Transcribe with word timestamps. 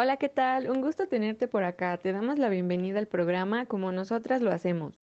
Hola, 0.00 0.16
¿qué 0.16 0.28
tal? 0.28 0.70
Un 0.70 0.80
gusto 0.80 1.08
tenerte 1.08 1.48
por 1.48 1.64
acá. 1.64 1.96
Te 1.96 2.12
damos 2.12 2.38
la 2.38 2.48
bienvenida 2.48 3.00
al 3.00 3.08
programa 3.08 3.66
como 3.66 3.90
nosotras 3.90 4.40
lo 4.40 4.52
hacemos. 4.52 4.94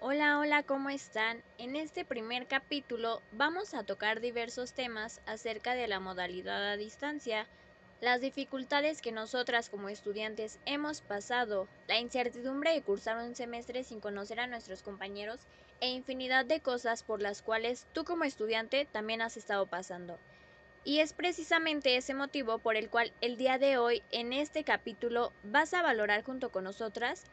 Hola, 0.00 0.40
hola, 0.40 0.64
¿cómo 0.64 0.90
están? 0.90 1.44
En 1.58 1.76
este 1.76 2.04
primer 2.04 2.48
capítulo 2.48 3.20
vamos 3.30 3.74
a 3.74 3.84
tocar 3.84 4.20
diversos 4.20 4.74
temas 4.74 5.20
acerca 5.24 5.76
de 5.76 5.86
la 5.86 6.00
modalidad 6.00 6.72
a 6.72 6.76
distancia, 6.76 7.46
las 8.04 8.20
dificultades 8.20 9.00
que 9.00 9.12
nosotras 9.12 9.70
como 9.70 9.88
estudiantes 9.88 10.60
hemos 10.66 11.00
pasado, 11.00 11.66
la 11.88 11.98
incertidumbre 11.98 12.74
de 12.74 12.82
cursar 12.82 13.16
un 13.16 13.34
semestre 13.34 13.82
sin 13.82 13.98
conocer 13.98 14.40
a 14.40 14.46
nuestros 14.46 14.82
compañeros 14.82 15.40
e 15.80 15.88
infinidad 15.88 16.44
de 16.44 16.60
cosas 16.60 17.02
por 17.02 17.22
las 17.22 17.40
cuales 17.40 17.86
tú 17.94 18.04
como 18.04 18.24
estudiante 18.24 18.86
también 18.92 19.22
has 19.22 19.38
estado 19.38 19.66
pasando. 19.66 20.18
Y 20.84 21.00
es 21.00 21.14
precisamente 21.14 21.96
ese 21.96 22.12
motivo 22.12 22.58
por 22.58 22.76
el 22.76 22.90
cual 22.90 23.10
el 23.22 23.38
día 23.38 23.56
de 23.56 23.78
hoy 23.78 24.02
en 24.10 24.34
este 24.34 24.64
capítulo 24.64 25.32
vas 25.42 25.72
a 25.72 25.80
valorar 25.80 26.22
junto 26.24 26.52
con 26.52 26.64
nosotras 26.64 27.24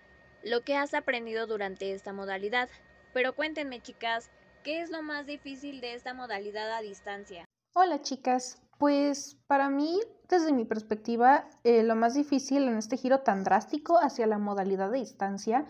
lo 0.42 0.62
que 0.62 0.78
has 0.78 0.94
aprendido 0.94 1.48
durante 1.48 1.92
esta 1.92 2.14
modalidad. 2.14 2.70
Pero 3.12 3.34
cuéntenme 3.34 3.82
chicas, 3.82 4.30
¿qué 4.64 4.80
es 4.80 4.90
lo 4.90 5.02
más 5.02 5.26
difícil 5.26 5.82
de 5.82 5.96
esta 5.96 6.14
modalidad 6.14 6.72
a 6.72 6.82
distancia? 6.82 7.44
Hola 7.74 8.02
chicas, 8.02 8.62
pues 8.82 9.38
para 9.46 9.70
mí, 9.70 10.02
desde 10.28 10.52
mi 10.52 10.66
perspectiva, 10.66 11.46
eh, 11.64 11.84
lo 11.84 11.96
más 11.96 12.16
difícil 12.16 12.68
en 12.68 12.78
este 12.78 12.98
giro 12.98 13.20
tan 13.20 13.44
drástico 13.44 14.00
hacia 14.00 14.26
la 14.26 14.40
modalidad 14.40 14.90
de 14.90 14.98
distancia 14.98 15.68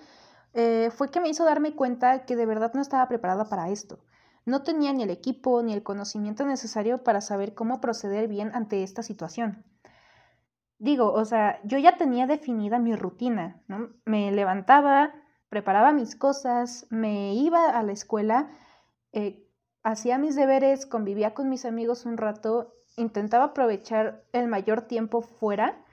eh, 0.54 0.92
fue 0.96 1.12
que 1.12 1.20
me 1.20 1.28
hizo 1.28 1.44
darme 1.44 1.76
cuenta 1.76 2.24
que 2.24 2.38
de 2.38 2.46
verdad 2.46 2.72
no 2.74 2.82
estaba 2.82 3.10
preparada 3.10 3.50
para 3.50 3.68
esto. 3.70 4.00
No 4.46 4.64
tenía 4.64 4.94
ni 4.94 5.04
el 5.04 5.10
equipo 5.10 5.62
ni 5.62 5.74
el 5.74 5.84
conocimiento 5.84 6.46
necesario 6.46 7.04
para 7.04 7.20
saber 7.20 7.54
cómo 7.54 7.82
proceder 7.82 8.30
bien 8.30 8.52
ante 8.54 8.82
esta 8.82 9.04
situación. 9.04 9.66
Digo, 10.80 11.12
o 11.12 11.26
sea, 11.26 11.60
yo 11.66 11.80
ya 11.80 11.98
tenía 11.98 12.28
definida 12.28 12.80
mi 12.80 12.96
rutina, 12.96 13.62
¿no? 13.68 13.90
Me 14.06 14.32
levantaba, 14.32 15.14
preparaba 15.50 15.92
mis 15.92 16.16
cosas, 16.16 16.88
me 16.90 17.34
iba 17.34 17.72
a 17.72 17.84
la 17.84 17.92
escuela, 17.92 18.50
eh, 19.12 19.46
hacía 19.84 20.18
mis 20.18 20.38
deberes, 20.38 20.86
convivía 20.86 21.34
con 21.34 21.50
mis 21.50 21.66
amigos 21.66 22.06
un 22.06 22.16
rato 22.16 22.78
intentaba 22.98 23.46
aprovechar 23.46 24.24
el 24.34 24.48
mayor 24.48 24.82
tiempo 24.82 25.22
fuera 25.22 25.84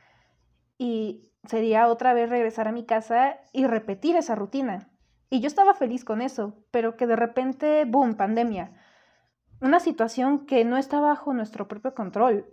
y 0.78 1.28
sería 1.44 1.88
otra 1.88 2.14
vez 2.14 2.28
regresar 2.28 2.68
a 2.68 2.72
mi 2.72 2.84
casa 2.84 3.38
y 3.52 3.66
repetir 3.66 4.16
esa 4.16 4.34
rutina. 4.34 4.90
Y 5.30 5.40
yo 5.40 5.46
estaba 5.46 5.74
feliz 5.74 6.04
con 6.04 6.22
eso, 6.22 6.54
pero 6.70 6.96
que 6.96 7.06
de 7.06 7.16
repente, 7.16 7.84
boom, 7.84 8.14
pandemia. 8.14 8.72
Una 9.60 9.80
situación 9.80 10.46
que 10.46 10.64
no 10.64 10.76
está 10.76 11.00
bajo 11.00 11.34
nuestro 11.34 11.68
propio 11.68 11.94
control. 11.94 12.46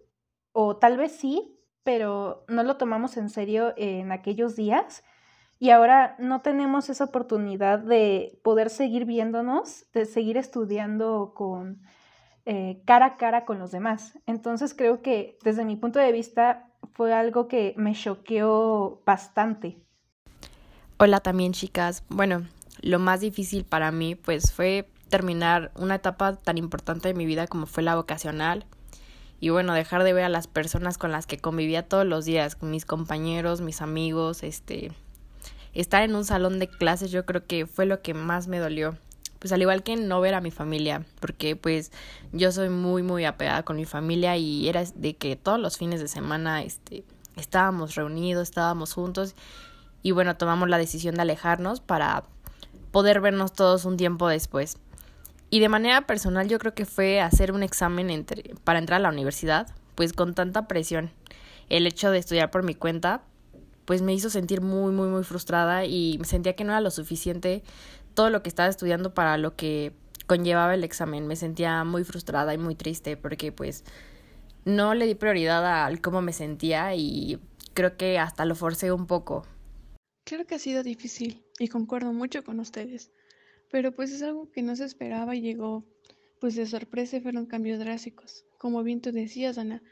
O 0.52 0.78
tal 0.78 0.98
vez 0.98 1.14
sí, 1.14 1.60
pero 1.84 2.44
no 2.48 2.64
lo 2.64 2.78
tomamos 2.78 3.16
en 3.18 3.30
serio 3.30 3.74
en 3.78 4.12
aquellos 4.12 4.56
días. 4.56 5.04
Y 5.58 5.70
ahora 5.70 6.16
no 6.20 6.42
tenemos 6.42 6.90
esa 6.90 7.06
oportunidad 7.06 7.80
de 7.80 8.40
poder 8.44 8.70
seguir 8.70 9.06
viéndonos, 9.06 9.86
de 9.94 10.06
seguir 10.06 10.38
estudiando 10.38 11.34
con 11.34 11.82
eh, 12.46 12.82
cara 12.86 13.06
a 13.06 13.18
cara 13.18 13.46
con 13.46 13.60
los 13.60 13.72
demás. 13.72 14.20
Entonces 14.26 14.74
creo 14.74 15.02
que 15.02 15.38
desde 15.44 15.66
mi 15.66 15.76
punto 15.76 16.00
de 16.00 16.12
vista 16.12 16.70
fue 16.94 17.14
algo 17.14 17.48
que 17.48 17.74
me 17.78 17.94
choqueó 17.94 19.02
bastante. 19.06 19.78
Hola 20.98 21.20
también 21.20 21.54
chicas. 21.54 22.04
Bueno, 22.10 22.46
lo 22.82 23.00
más 23.00 23.20
difícil 23.20 23.66
para 23.66 23.92
mí 23.92 24.16
pues 24.16 24.54
fue 24.54 24.88
terminar 25.10 25.72
una 25.76 25.96
etapa 25.96 26.36
tan 26.36 26.58
importante 26.58 27.08
de 27.08 27.14
mi 27.14 27.26
vida 27.26 27.48
como 27.48 27.66
fue 27.66 27.84
la 27.84 27.96
vocacional 27.96 28.66
y 29.40 29.50
bueno, 29.50 29.74
dejar 29.74 30.04
de 30.04 30.14
ver 30.14 30.24
a 30.24 30.30
las 30.30 30.48
personas 30.48 30.98
con 30.98 31.12
las 31.12 31.28
que 31.28 31.38
convivía 31.38 31.88
todos 31.88 32.06
los 32.06 32.26
días, 32.26 32.62
mis 32.64 32.86
compañeros, 32.86 33.62
mis 33.62 33.82
amigos, 33.82 34.44
este 34.44 34.92
estar 35.74 36.04
en 36.04 36.16
un 36.16 36.24
salón 36.24 36.58
de 36.58 36.70
clases 36.70 37.12
yo 37.12 37.26
creo 37.26 37.46
que 37.46 37.66
fue 37.66 37.86
lo 37.86 38.02
que 38.02 38.14
más 38.14 38.48
me 38.48 38.60
dolió 38.60 38.98
pues 39.46 39.52
al 39.52 39.62
igual 39.62 39.84
que 39.84 39.96
no 39.96 40.22
ver 40.22 40.34
a 40.34 40.42
mi 40.42 40.50
familia, 40.50 41.06
porque 41.20 41.56
pues 41.56 41.92
yo 42.32 42.52
soy 42.52 42.70
muy 42.70 43.04
muy 43.04 43.26
apegada 43.26 43.62
con 43.62 43.76
mi 43.76 43.86
familia 43.86 44.36
y 44.38 44.68
era 44.68 44.84
de 44.96 45.16
que 45.18 45.36
todos 45.36 45.60
los 45.60 45.78
fines 45.78 46.00
de 46.00 46.08
semana 46.08 46.64
este 46.64 47.04
estábamos 47.36 47.94
reunidos, 47.94 48.50
estábamos 48.50 48.94
juntos 48.94 49.36
y 50.02 50.10
bueno, 50.10 50.36
tomamos 50.36 50.68
la 50.68 50.80
decisión 50.80 51.14
de 51.14 51.22
alejarnos 51.22 51.80
para 51.80 52.24
poder 52.90 53.22
vernos 53.22 53.54
todos 53.54 53.86
un 53.86 53.98
tiempo 53.98 54.28
después. 54.28 54.80
Y 55.52 55.60
de 55.60 55.70
manera 55.70 56.08
personal 56.08 56.48
yo 56.48 56.58
creo 56.58 56.74
que 56.74 56.86
fue 56.86 57.22
hacer 57.22 57.52
un 57.52 57.62
examen 57.62 58.26
para 58.64 58.80
entrar 58.80 59.00
a 59.00 59.04
la 59.04 59.10
universidad, 59.10 59.68
pues 59.94 60.12
con 60.14 60.34
tanta 60.34 60.68
presión. 60.68 61.12
El 61.70 61.86
hecho 61.86 62.10
de 62.10 62.18
estudiar 62.18 62.50
por 62.50 62.64
mi 62.64 62.74
cuenta, 62.74 63.22
pues 63.86 64.02
me 64.02 64.12
hizo 64.12 64.32
sentir 64.32 64.62
muy, 64.62 64.92
muy, 64.92 65.08
muy 65.08 65.24
frustrada 65.24 65.86
y 65.86 66.20
sentía 66.24 66.56
que 66.56 66.64
no 66.64 66.72
era 66.72 66.82
lo 66.82 66.90
suficiente 66.90 67.62
todo 68.16 68.30
lo 68.32 68.42
que 68.42 68.50
estaba 68.50 68.70
estudiando 68.70 69.14
para 69.14 69.38
lo 69.38 69.56
que 69.56 69.94
conllevaba 70.26 70.74
el 70.74 70.84
examen. 70.84 71.28
Me 71.28 71.36
sentía 71.36 71.84
muy 71.84 72.04
frustrada 72.04 72.54
y 72.54 72.58
muy 72.58 72.76
triste 72.76 73.18
porque 73.18 73.52
pues 73.52 73.84
no 74.64 74.96
le 74.96 75.06
di 75.06 75.16
prioridad 75.16 75.86
al 75.86 76.02
cómo 76.02 76.22
me 76.22 76.34
sentía 76.34 76.96
y 76.96 77.40
creo 77.74 77.98
que 77.98 78.18
hasta 78.18 78.46
lo 78.46 78.56
forcé 78.56 78.92
un 78.92 79.06
poco. 79.06 79.46
Claro 80.24 80.48
que 80.48 80.56
ha 80.56 80.60
sido 80.60 80.82
difícil 80.82 81.46
y 81.60 81.68
concuerdo 81.68 82.12
mucho 82.12 82.44
con 82.44 82.60
ustedes, 82.60 83.12
pero 83.70 83.92
pues 83.92 84.12
es 84.12 84.24
algo 84.24 84.50
que 84.50 84.64
no 84.64 84.76
se 84.76 84.86
esperaba 84.86 85.36
y 85.36 85.42
llegó 85.42 85.86
pues 86.40 86.56
de 86.56 86.66
sorpresa 86.66 87.22
fueron 87.22 87.46
cambios 87.46 87.80
drásticos. 87.80 88.46
Como 88.58 88.84
bien 88.84 89.02
tú 89.02 89.12
decías, 89.12 89.58
Ana, 89.58 89.84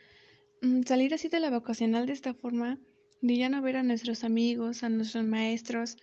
mm, 0.62 0.84
salir 0.84 1.14
así 1.14 1.28
de 1.28 1.40
la 1.40 1.52
vocacional 1.52 2.08
de 2.08 2.14
esta 2.14 2.34
forma, 2.34 2.80
de 3.22 3.38
ya 3.38 3.50
no 3.50 3.62
ver 3.62 3.78
a 3.78 3.84
nuestros 3.84 4.24
amigos, 4.24 4.84
a 4.84 4.90
nuestros 4.90 5.24
maestros, 5.24 5.98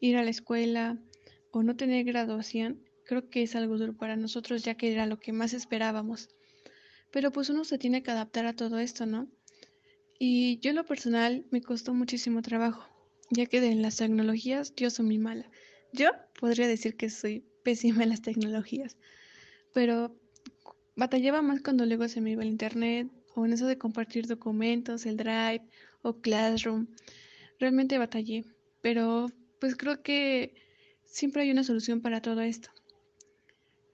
ir 0.00 0.16
a 0.16 0.24
la 0.24 0.30
escuela, 0.30 0.98
o 1.56 1.62
no 1.62 1.74
tener 1.74 2.04
graduación, 2.04 2.84
creo 3.06 3.30
que 3.30 3.42
es 3.42 3.56
algo 3.56 3.78
duro 3.78 3.96
para 3.96 4.14
nosotros 4.14 4.62
ya 4.62 4.74
que 4.74 4.92
era 4.92 5.06
lo 5.06 5.18
que 5.18 5.32
más 5.32 5.54
esperábamos. 5.54 6.28
Pero 7.10 7.32
pues 7.32 7.48
uno 7.48 7.64
se 7.64 7.78
tiene 7.78 8.02
que 8.02 8.10
adaptar 8.10 8.44
a 8.44 8.52
todo 8.52 8.78
esto, 8.78 9.06
¿no? 9.06 9.26
Y 10.18 10.58
yo 10.58 10.68
en 10.68 10.76
lo 10.76 10.84
personal 10.84 11.46
me 11.50 11.62
costó 11.62 11.94
muchísimo 11.94 12.42
trabajo, 12.42 12.86
ya 13.30 13.46
que 13.46 13.56
en 13.56 13.80
las 13.80 13.96
tecnologías 13.96 14.74
yo 14.76 14.90
soy 14.90 15.06
muy 15.06 15.16
mala. 15.16 15.50
Yo 15.94 16.10
podría 16.38 16.68
decir 16.68 16.94
que 16.94 17.08
soy 17.08 17.42
pésima 17.64 18.02
en 18.02 18.10
las 18.10 18.20
tecnologías, 18.20 18.98
pero 19.72 20.14
batallaba 20.94 21.40
más 21.40 21.62
cuando 21.62 21.86
luego 21.86 22.06
se 22.08 22.20
me 22.20 22.32
iba 22.32 22.42
el 22.42 22.50
internet 22.50 23.08
o 23.34 23.46
en 23.46 23.54
eso 23.54 23.66
de 23.66 23.78
compartir 23.78 24.26
documentos, 24.26 25.06
el 25.06 25.16
Drive 25.16 25.62
o 26.02 26.20
Classroom. 26.20 26.86
Realmente 27.58 27.96
batallé, 27.96 28.44
pero 28.82 29.30
pues 29.58 29.74
creo 29.74 30.02
que 30.02 30.65
siempre 31.16 31.40
hay 31.40 31.50
una 31.50 31.64
solución 31.64 32.02
para 32.02 32.20
todo 32.20 32.42
esto. 32.42 32.68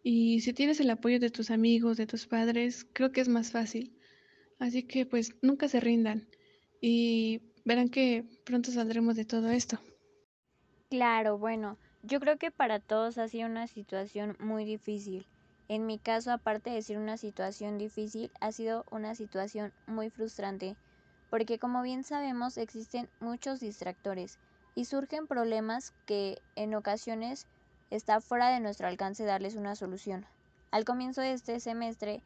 Y 0.03 0.41
si 0.41 0.53
tienes 0.53 0.81
el 0.81 0.91
apoyo 0.91 1.21
de 1.21 1.31
tus 1.31 1.53
amigos, 1.53 1.97
de 1.97 2.09
tus 2.09 2.27
padres, 2.27 2.84
creo 2.93 3.12
que 3.12 3.21
es 3.21 3.28
más 3.28 3.53
fácil. 3.53 3.97
Así 4.59 4.83
que 4.83 5.06
pues 5.06 5.37
nunca 5.41 5.69
se 5.69 5.78
rindan 5.78 6.27
y 6.81 7.41
verán 7.65 7.91
que 7.91 8.25
pronto 8.44 8.72
saldremos 8.72 9.15
de 9.15 9.25
todo 9.25 9.50
esto. 9.50 9.78
Claro, 10.91 11.38
bueno, 11.38 11.78
yo 12.03 12.19
creo 12.19 12.38
que 12.38 12.50
para 12.50 12.81
todos 12.81 13.19
ha 13.19 13.28
sido 13.28 13.47
una 13.47 13.69
situación 13.69 14.37
muy 14.41 14.65
difícil. 14.65 15.25
En 15.69 15.87
mi 15.87 16.00
caso, 16.00 16.33
aparte 16.33 16.71
de 16.71 16.83
ser 16.83 16.99
una 16.99 17.19
situación 17.19 17.78
difícil, 17.78 18.33
ha 18.41 18.50
sido 18.50 18.84
una 18.91 19.15
situación 19.15 19.72
muy 19.87 20.10
frustrante, 20.10 20.75
porque 21.31 21.60
como 21.60 21.83
bien 21.83 22.03
sabemos 22.03 22.59
existen 22.59 23.09
muchos 23.21 23.60
distractores 23.60 24.41
y 24.75 24.84
surgen 24.84 25.27
problemas 25.27 25.92
que 26.07 26.41
en 26.57 26.74
ocasiones 26.74 27.47
está 27.91 28.21
fuera 28.21 28.48
de 28.48 28.60
nuestro 28.60 28.86
alcance 28.86 29.24
darles 29.24 29.54
una 29.54 29.74
solución. 29.74 30.27
Al 30.71 30.84
comienzo 30.84 31.21
de 31.21 31.33
este 31.33 31.60
semestre 31.60 32.22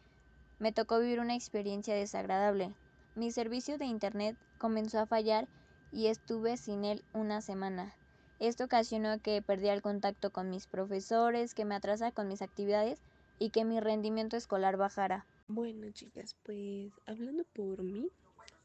me 0.58 0.72
tocó 0.72 1.00
vivir 1.00 1.20
una 1.20 1.34
experiencia 1.34 1.94
desagradable. 1.94 2.72
Mi 3.14 3.30
servicio 3.30 3.78
de 3.78 3.86
internet 3.86 4.36
comenzó 4.58 5.00
a 5.00 5.06
fallar 5.06 5.48
y 5.92 6.06
estuve 6.06 6.56
sin 6.56 6.84
él 6.84 7.02
una 7.12 7.40
semana. 7.40 7.94
Esto 8.38 8.64
ocasionó 8.64 9.18
que 9.20 9.42
perdí 9.42 9.68
el 9.68 9.82
contacto 9.82 10.30
con 10.30 10.50
mis 10.50 10.66
profesores, 10.66 11.54
que 11.54 11.64
me 11.64 11.74
atrasara 11.74 12.12
con 12.12 12.28
mis 12.28 12.42
actividades 12.42 13.00
y 13.38 13.50
que 13.50 13.64
mi 13.64 13.80
rendimiento 13.80 14.36
escolar 14.36 14.76
bajara. 14.76 15.26
Bueno, 15.48 15.90
chicas, 15.90 16.36
pues 16.42 16.92
hablando 17.06 17.44
por 17.54 17.82
mí, 17.82 18.10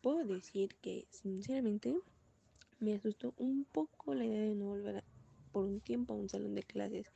puedo 0.01 0.25
decir 0.25 0.75
que 0.81 1.07
sinceramente 1.09 1.95
me 2.81 2.95
asustó 2.95 3.33
un 3.37 3.65
poco 3.71 4.13
la 4.13 4.25
idea 4.25 4.41
de 4.41 4.55
no 4.55 4.65
volver 4.65 5.03
por 5.51 5.65
un 5.65 5.79
tiempo 5.79 6.13
a 6.13 6.17
un 6.17 6.27
salón 6.27 6.55
de 6.55 6.63
clases. 6.63 7.07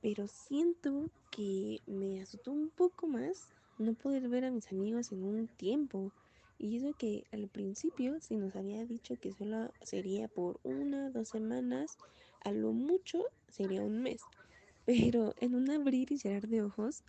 Pero 0.00 0.26
siento 0.28 1.10
que 1.30 1.80
me 1.86 2.22
asustó 2.22 2.52
un 2.52 2.70
poco 2.70 3.06
más 3.06 3.48
no 3.78 3.94
poder 3.94 4.28
ver 4.28 4.44
a 4.44 4.50
mis 4.50 4.70
amigos 4.72 5.12
en 5.12 5.24
un 5.24 5.48
tiempo. 5.48 6.12
Y 6.58 6.76
eso 6.76 6.94
que 6.96 7.24
al 7.32 7.48
principio 7.48 8.20
se 8.20 8.36
nos 8.36 8.54
había 8.54 8.84
dicho 8.84 9.16
que 9.16 9.32
solo 9.32 9.72
sería 9.82 10.28
por 10.28 10.60
una, 10.62 11.10
dos 11.10 11.28
semanas, 11.28 11.98
a 12.44 12.52
lo 12.52 12.72
mucho 12.72 13.24
sería 13.48 13.82
un 13.82 14.02
mes. 14.02 14.22
Pero 14.86 15.34
en 15.40 15.54
un 15.54 15.70
abrir 15.70 16.12
y 16.12 16.18
cerrar 16.18 16.48
de 16.48 16.62
ojos, 16.62 17.02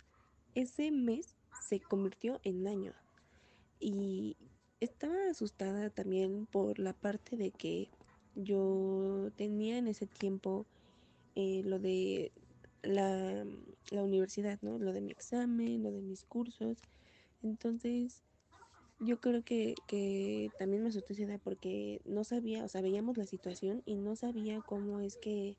ese 0.54 0.90
mes 0.90 1.36
se 1.60 1.80
convirtió 1.80 2.40
en 2.44 2.66
año. 2.66 2.92
Y 3.78 4.36
estaba 4.84 5.14
asustada 5.30 5.90
también 5.90 6.46
por 6.46 6.78
la 6.78 6.92
parte 6.92 7.36
de 7.36 7.50
que 7.50 7.88
yo 8.34 9.30
tenía 9.36 9.78
en 9.78 9.86
ese 9.86 10.06
tiempo 10.06 10.66
eh, 11.34 11.62
lo 11.64 11.78
de 11.78 12.32
la, 12.82 13.44
la 13.90 14.02
universidad, 14.02 14.58
¿no? 14.62 14.78
Lo 14.78 14.92
de 14.92 15.00
mi 15.00 15.12
examen, 15.12 15.82
lo 15.82 15.90
de 15.90 16.00
mis 16.00 16.24
cursos. 16.24 16.78
Entonces, 17.42 18.22
yo 18.98 19.20
creo 19.20 19.42
que, 19.42 19.74
que 19.86 20.50
también 20.58 20.82
me 20.82 20.88
asusté 20.88 21.12
esa 21.14 21.38
porque 21.38 22.00
no 22.04 22.24
sabía, 22.24 22.64
o 22.64 22.68
sea, 22.68 22.82
veíamos 22.82 23.16
la 23.16 23.26
situación 23.26 23.82
y 23.84 23.96
no 23.96 24.16
sabía 24.16 24.60
cómo 24.62 25.00
es 25.00 25.16
que 25.16 25.56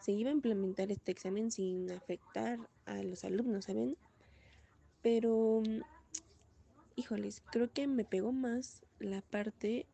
se 0.00 0.12
iba 0.12 0.30
a 0.30 0.32
implementar 0.32 0.90
este 0.90 1.12
examen 1.12 1.50
sin 1.50 1.90
afectar 1.90 2.58
a 2.86 3.02
los 3.02 3.24
alumnos, 3.24 3.66
¿saben? 3.66 3.96
Pero, 5.00 5.62
híjoles, 6.96 7.42
creo 7.50 7.72
que 7.72 7.86
me 7.86 8.04
pegó 8.04 8.32
más 8.32 8.82
la 8.98 9.22
parte 9.22 9.86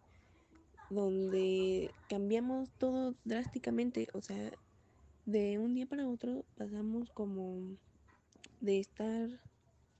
donde 0.90 1.90
cambiamos 2.08 2.70
todo 2.78 3.14
drásticamente, 3.24 4.08
o 4.14 4.20
sea, 4.20 4.52
de 5.26 5.58
un 5.58 5.74
día 5.74 5.86
para 5.86 6.08
otro 6.08 6.44
pasamos 6.56 7.10
como 7.10 7.76
de 8.60 8.80
estar 8.80 9.28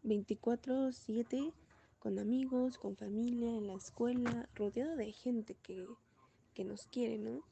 24/7 0.02 1.52
con 1.98 2.18
amigos, 2.18 2.78
con 2.78 2.96
familia, 2.96 3.50
en 3.50 3.66
la 3.66 3.74
escuela, 3.74 4.48
rodeado 4.54 4.96
de 4.96 5.12
gente 5.12 5.54
que, 5.62 5.86
que 6.54 6.64
nos 6.64 6.86
quiere, 6.86 7.18
¿no? 7.18 7.42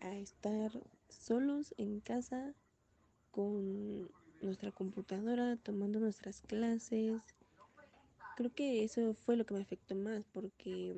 A 0.00 0.16
estar 0.16 0.72
solos 1.08 1.74
en 1.76 2.00
casa 2.00 2.54
con 3.30 4.10
nuestra 4.40 4.72
computadora, 4.72 5.56
tomando 5.56 6.00
nuestras 6.00 6.40
clases. 6.40 7.22
Creo 8.36 8.52
que 8.54 8.82
eso 8.84 9.14
fue 9.14 9.36
lo 9.36 9.44
que 9.44 9.54
me 9.54 9.60
afectó 9.60 9.94
más 9.94 10.24
porque 10.32 10.94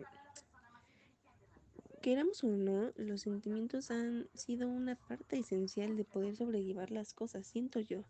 queramos 2.00 2.44
o 2.44 2.48
no, 2.48 2.92
los 2.96 3.22
sentimientos 3.22 3.90
han 3.90 4.28
sido 4.34 4.68
una 4.68 4.94
parte 4.94 5.38
esencial 5.38 5.96
de 5.96 6.04
poder 6.04 6.36
sobrellevar 6.36 6.90
las 6.90 7.14
cosas, 7.14 7.46
siento 7.46 7.80
yo. 7.80 8.04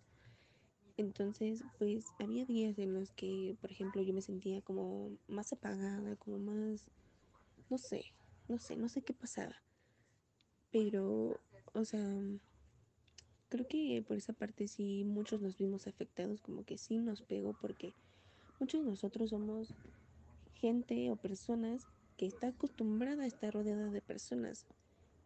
Entonces, 0.97 1.62
pues 1.79 2.05
había 2.19 2.44
días 2.44 2.79
en 2.79 2.93
los 2.93 3.11
que, 3.12 3.56
por 3.61 3.71
ejemplo, 3.71 4.03
yo 4.03 4.12
me 4.12 4.21
sentía 4.21 4.61
como 4.62 5.11
más 5.29 5.53
apagada, 5.53 6.17
como 6.17 6.38
más, 6.38 6.85
no 7.71 7.79
sé, 7.79 8.05
no 8.49 8.59
sé, 8.59 8.76
no 8.76 8.88
sé 8.88 9.03
qué 9.03 9.12
pasaba. 9.12 9.55
Pero, 10.71 11.41
o 11.73 11.85
sea, 11.85 12.21
creo 13.49 13.67
que 13.69 14.05
por 14.06 14.17
esa 14.17 14.32
parte 14.32 14.67
sí 14.67 15.05
muchos 15.05 15.41
nos 15.41 15.56
vimos 15.56 15.87
afectados, 15.87 16.41
como 16.41 16.65
que 16.65 16.79
sí 16.79 16.99
nos 16.99 17.23
pegó, 17.23 17.53
porque 17.55 17.94
muchos 18.60 18.84
de 18.84 18.90
nosotros 18.90 19.30
somos 19.30 19.74
gente 20.54 21.10
o 21.10 21.16
personas 21.16 21.86
que 22.16 22.26
está 22.26 22.48
acostumbrada 22.48 23.24
a 23.24 23.26
estar 23.26 23.52
rodeada 23.52 23.90
de 23.90 24.00
personas. 24.00 24.66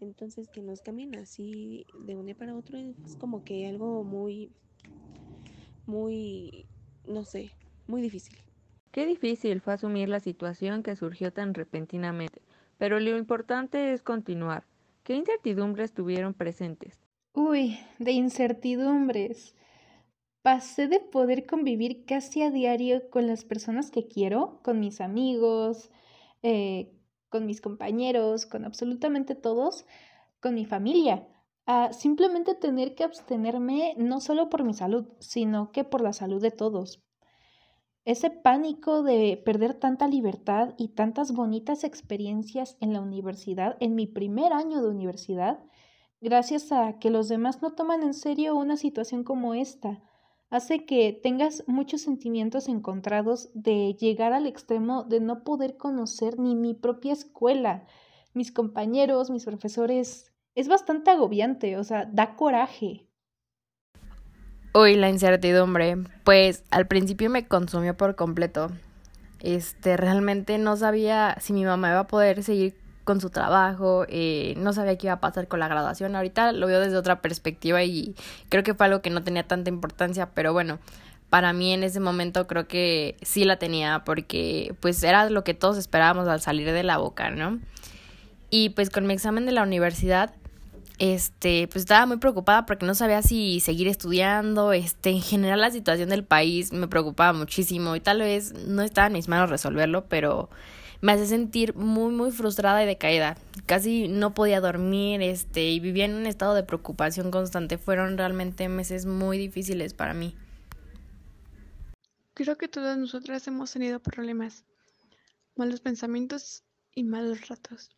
Entonces 0.00 0.48
que 0.48 0.62
nos 0.62 0.80
cambien 0.80 1.16
así 1.16 1.86
de 2.06 2.16
un 2.16 2.26
día 2.26 2.36
para 2.36 2.54
otro 2.54 2.78
es 2.78 3.16
como 3.16 3.44
que 3.44 3.66
algo 3.66 4.04
muy, 4.04 4.52
muy, 5.86 6.66
no 7.06 7.24
sé, 7.24 7.50
muy 7.86 8.00
difícil. 8.00 8.38
Qué 8.92 9.06
difícil 9.06 9.60
fue 9.60 9.74
asumir 9.74 10.08
la 10.08 10.20
situación 10.20 10.82
que 10.82 10.96
surgió 10.96 11.32
tan 11.32 11.54
repentinamente, 11.54 12.42
pero 12.78 13.00
lo 13.00 13.16
importante 13.16 13.92
es 13.92 14.02
continuar. 14.02 14.64
¿Qué 15.02 15.14
incertidumbres 15.14 15.92
tuvieron 15.92 16.34
presentes? 16.34 16.98
Uy, 17.34 17.78
de 17.98 18.12
incertidumbres. 18.12 19.54
Pasé 20.48 20.88
de 20.88 21.00
poder 21.00 21.44
convivir 21.44 22.06
casi 22.06 22.40
a 22.40 22.50
diario 22.50 23.10
con 23.10 23.26
las 23.26 23.44
personas 23.44 23.90
que 23.90 24.08
quiero, 24.08 24.60
con 24.62 24.80
mis 24.80 25.02
amigos, 25.02 25.90
eh, 26.42 26.90
con 27.28 27.44
mis 27.44 27.60
compañeros, 27.60 28.46
con 28.46 28.64
absolutamente 28.64 29.34
todos, 29.34 29.84
con 30.40 30.54
mi 30.54 30.64
familia, 30.64 31.28
a 31.66 31.92
simplemente 31.92 32.54
tener 32.54 32.94
que 32.94 33.04
abstenerme 33.04 33.92
no 33.98 34.22
solo 34.22 34.48
por 34.48 34.64
mi 34.64 34.72
salud, 34.72 35.04
sino 35.18 35.70
que 35.70 35.84
por 35.84 36.00
la 36.00 36.14
salud 36.14 36.40
de 36.40 36.50
todos. 36.50 37.04
Ese 38.06 38.30
pánico 38.30 39.02
de 39.02 39.42
perder 39.44 39.74
tanta 39.74 40.08
libertad 40.08 40.72
y 40.78 40.94
tantas 40.94 41.32
bonitas 41.32 41.84
experiencias 41.84 42.78
en 42.80 42.94
la 42.94 43.02
universidad, 43.02 43.76
en 43.80 43.94
mi 43.94 44.06
primer 44.06 44.54
año 44.54 44.80
de 44.80 44.88
universidad, 44.88 45.62
gracias 46.22 46.72
a 46.72 46.98
que 46.98 47.10
los 47.10 47.28
demás 47.28 47.60
no 47.60 47.74
toman 47.74 48.02
en 48.02 48.14
serio 48.14 48.56
una 48.56 48.78
situación 48.78 49.24
como 49.24 49.52
esta, 49.52 50.02
hace 50.50 50.84
que 50.84 51.18
tengas 51.22 51.64
muchos 51.66 52.02
sentimientos 52.02 52.68
encontrados 52.68 53.50
de 53.54 53.94
llegar 53.94 54.32
al 54.32 54.46
extremo 54.46 55.04
de 55.04 55.20
no 55.20 55.44
poder 55.44 55.76
conocer 55.76 56.38
ni 56.38 56.54
mi 56.54 56.74
propia 56.74 57.12
escuela, 57.12 57.84
mis 58.34 58.52
compañeros, 58.52 59.30
mis 59.30 59.44
profesores. 59.44 60.32
Es 60.54 60.68
bastante 60.68 61.10
agobiante, 61.10 61.76
o 61.76 61.84
sea, 61.84 62.06
da 62.06 62.34
coraje. 62.36 63.06
Uy, 64.74 64.96
la 64.96 65.08
incertidumbre. 65.08 65.96
Pues 66.24 66.64
al 66.70 66.86
principio 66.86 67.30
me 67.30 67.46
consumió 67.46 67.96
por 67.96 68.16
completo. 68.16 68.68
Este, 69.40 69.96
realmente 69.96 70.58
no 70.58 70.76
sabía 70.76 71.36
si 71.40 71.52
mi 71.52 71.64
mamá 71.64 71.90
iba 71.90 72.00
a 72.00 72.06
poder 72.06 72.42
seguir 72.42 72.74
con 73.08 73.22
su 73.22 73.30
trabajo, 73.30 74.04
eh, 74.10 74.52
no 74.58 74.74
sabía 74.74 74.98
qué 74.98 75.06
iba 75.06 75.14
a 75.14 75.20
pasar 75.20 75.48
con 75.48 75.60
la 75.60 75.66
graduación. 75.66 76.14
Ahorita 76.14 76.52
lo 76.52 76.66
veo 76.66 76.78
desde 76.78 76.98
otra 76.98 77.22
perspectiva 77.22 77.82
y 77.82 78.14
creo 78.50 78.62
que 78.62 78.74
fue 78.74 78.84
algo 78.84 79.00
que 79.00 79.08
no 79.08 79.22
tenía 79.22 79.44
tanta 79.44 79.70
importancia, 79.70 80.28
pero 80.34 80.52
bueno, 80.52 80.78
para 81.30 81.54
mí 81.54 81.72
en 81.72 81.84
ese 81.84 82.00
momento 82.00 82.46
creo 82.46 82.68
que 82.68 83.16
sí 83.22 83.46
la 83.46 83.58
tenía 83.58 84.02
porque 84.04 84.74
pues 84.80 85.02
era 85.02 85.30
lo 85.30 85.42
que 85.42 85.54
todos 85.54 85.78
esperábamos 85.78 86.28
al 86.28 86.42
salir 86.42 86.70
de 86.70 86.82
la 86.82 86.98
boca, 86.98 87.30
¿no? 87.30 87.60
Y 88.50 88.68
pues 88.70 88.90
con 88.90 89.06
mi 89.06 89.14
examen 89.14 89.46
de 89.46 89.52
la 89.52 89.62
universidad, 89.62 90.34
este, 90.98 91.66
pues 91.68 91.84
estaba 91.84 92.04
muy 92.04 92.18
preocupada 92.18 92.66
porque 92.66 92.84
no 92.84 92.94
sabía 92.94 93.22
si 93.22 93.60
seguir 93.60 93.88
estudiando, 93.88 94.74
este, 94.74 95.08
en 95.08 95.22
general 95.22 95.62
la 95.62 95.70
situación 95.70 96.10
del 96.10 96.24
país 96.24 96.74
me 96.74 96.88
preocupaba 96.88 97.32
muchísimo 97.32 97.96
y 97.96 98.00
tal 98.00 98.18
vez 98.18 98.52
no 98.52 98.82
estaba 98.82 99.06
en 99.06 99.14
mis 99.14 99.28
manos 99.28 99.48
resolverlo, 99.48 100.04
pero 100.10 100.50
me 101.00 101.12
hace 101.12 101.26
sentir 101.26 101.74
muy 101.74 102.12
muy 102.12 102.30
frustrada 102.30 102.82
y 102.82 102.86
decaída. 102.86 103.36
Casi 103.66 104.08
no 104.08 104.34
podía 104.34 104.60
dormir, 104.60 105.22
este, 105.22 105.70
y 105.70 105.80
vivía 105.80 106.06
en 106.06 106.14
un 106.14 106.26
estado 106.26 106.54
de 106.54 106.64
preocupación 106.64 107.30
constante. 107.30 107.78
Fueron 107.78 108.16
realmente 108.16 108.68
meses 108.68 109.06
muy 109.06 109.38
difíciles 109.38 109.94
para 109.94 110.14
mí. 110.14 110.34
Creo 112.34 112.56
que 112.56 112.68
todas 112.68 112.96
nosotras 112.96 113.46
hemos 113.48 113.72
tenido 113.72 114.00
problemas, 114.00 114.64
malos 115.56 115.80
pensamientos 115.80 116.64
y 116.94 117.04
malos 117.04 117.48
ratos. 117.48 117.90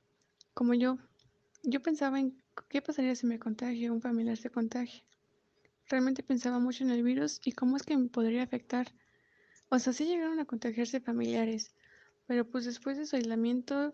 Como 0.55 0.75
yo, 0.75 0.99
yo 1.63 1.81
pensaba 1.83 2.19
en 2.19 2.43
qué 2.69 2.83
pasaría 2.83 3.15
si 3.15 3.27
me 3.27 3.39
contagio, 3.39 3.93
un 3.93 4.01
familiar 4.01 4.37
se 4.37 4.51
contagia. 4.51 5.03
Realmente 5.89 6.23
pensaba 6.23 6.59
mucho 6.59 6.85
en 6.85 6.91
el 6.91 7.03
virus 7.03 7.41
y 7.45 7.53
cómo 7.53 7.77
es 7.77 7.83
que 7.83 7.97
me 7.97 8.09
podría 8.09 8.43
afectar. 8.43 8.93
O 9.69 9.79
sea, 9.79 9.93
si 9.93 10.07
llegaron 10.07 10.41
a 10.41 10.45
contagiarse 10.45 11.01
familiares, 11.01 11.75
pero 12.31 12.45
pues 12.49 12.65
después 12.65 12.97
de 12.97 13.07
su 13.07 13.17
aislamiento 13.17 13.93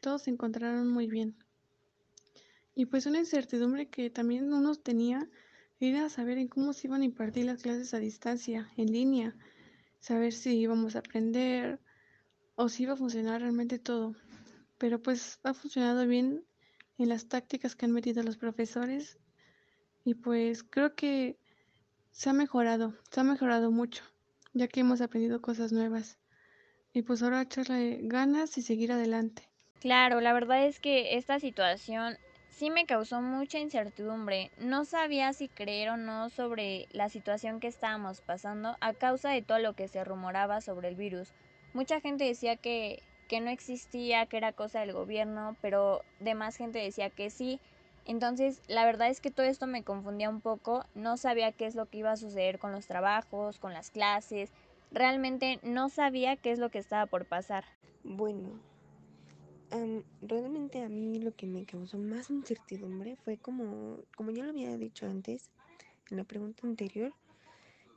todos 0.00 0.24
se 0.24 0.30
encontraron 0.30 0.86
muy 0.86 1.06
bien. 1.06 1.34
Y 2.74 2.84
pues 2.84 3.06
una 3.06 3.20
incertidumbre 3.20 3.88
que 3.88 4.10
también 4.10 4.52
uno 4.52 4.74
tenía 4.74 5.26
era 5.78 6.10
saber 6.10 6.36
en 6.36 6.48
cómo 6.48 6.74
se 6.74 6.88
iban 6.88 7.00
a 7.00 7.06
impartir 7.06 7.46
las 7.46 7.62
clases 7.62 7.94
a 7.94 7.98
distancia, 7.98 8.68
en 8.76 8.92
línea, 8.92 9.34
saber 9.98 10.34
si 10.34 10.58
íbamos 10.58 10.94
a 10.94 10.98
aprender 10.98 11.80
o 12.54 12.68
si 12.68 12.82
iba 12.82 12.92
a 12.92 12.96
funcionar 12.96 13.40
realmente 13.40 13.78
todo. 13.78 14.14
Pero 14.76 15.00
pues 15.00 15.40
ha 15.42 15.54
funcionado 15.54 16.06
bien 16.06 16.44
en 16.98 17.08
las 17.08 17.28
tácticas 17.28 17.76
que 17.76 17.86
han 17.86 17.92
metido 17.92 18.22
los 18.22 18.36
profesores 18.36 19.16
y 20.04 20.16
pues 20.16 20.64
creo 20.64 20.94
que 20.94 21.38
se 22.10 22.28
ha 22.28 22.34
mejorado, 22.34 22.94
se 23.10 23.20
ha 23.20 23.24
mejorado 23.24 23.70
mucho, 23.70 24.04
ya 24.52 24.68
que 24.68 24.80
hemos 24.80 25.00
aprendido 25.00 25.40
cosas 25.40 25.72
nuevas 25.72 26.18
y 26.92 27.02
pues 27.02 27.22
ahora 27.22 27.42
echarle 27.42 28.00
ganas 28.02 28.56
y 28.58 28.62
seguir 28.62 28.92
adelante. 28.92 29.48
Claro, 29.80 30.20
la 30.20 30.32
verdad 30.32 30.66
es 30.66 30.78
que 30.78 31.16
esta 31.16 31.40
situación 31.40 32.18
sí 32.50 32.70
me 32.70 32.84
causó 32.84 33.22
mucha 33.22 33.58
incertidumbre. 33.58 34.50
No 34.58 34.84
sabía 34.84 35.32
si 35.32 35.48
creer 35.48 35.90
o 35.90 35.96
no 35.96 36.28
sobre 36.28 36.86
la 36.92 37.08
situación 37.08 37.60
que 37.60 37.68
estábamos 37.68 38.20
pasando 38.20 38.76
a 38.80 38.92
causa 38.92 39.30
de 39.30 39.42
todo 39.42 39.58
lo 39.58 39.74
que 39.74 39.88
se 39.88 40.04
rumoraba 40.04 40.60
sobre 40.60 40.88
el 40.88 40.96
virus. 40.96 41.32
Mucha 41.72 42.00
gente 42.00 42.24
decía 42.24 42.56
que, 42.56 43.02
que 43.28 43.40
no 43.40 43.48
existía, 43.48 44.26
que 44.26 44.36
era 44.36 44.52
cosa 44.52 44.80
del 44.80 44.92
gobierno, 44.92 45.56
pero 45.62 46.02
demás 46.18 46.56
gente 46.56 46.78
decía 46.78 47.08
que 47.08 47.30
sí. 47.30 47.60
Entonces, 48.04 48.60
la 48.66 48.84
verdad 48.84 49.08
es 49.08 49.20
que 49.20 49.30
todo 49.30 49.46
esto 49.46 49.66
me 49.66 49.84
confundía 49.84 50.28
un 50.28 50.40
poco. 50.40 50.84
No 50.94 51.16
sabía 51.16 51.52
qué 51.52 51.66
es 51.66 51.74
lo 51.74 51.86
que 51.86 51.98
iba 51.98 52.12
a 52.12 52.16
suceder 52.16 52.58
con 52.58 52.72
los 52.72 52.86
trabajos, 52.86 53.58
con 53.58 53.72
las 53.72 53.90
clases, 53.90 54.52
realmente 54.90 55.60
no 55.62 55.88
sabía 55.88 56.36
qué 56.36 56.52
es 56.52 56.58
lo 56.58 56.70
que 56.70 56.78
estaba 56.78 57.06
por 57.06 57.26
pasar. 57.26 57.64
Bueno, 58.02 58.60
realmente 60.22 60.82
a 60.82 60.88
mí 60.88 61.20
lo 61.20 61.34
que 61.34 61.46
me 61.46 61.64
causó 61.64 61.98
más 61.98 62.30
incertidumbre 62.30 63.16
fue 63.16 63.36
como, 63.36 63.98
como 64.16 64.30
yo 64.30 64.42
lo 64.42 64.50
había 64.50 64.76
dicho 64.76 65.06
antes, 65.06 65.50
en 66.10 66.16
la 66.16 66.24
pregunta 66.24 66.66
anterior, 66.66 67.12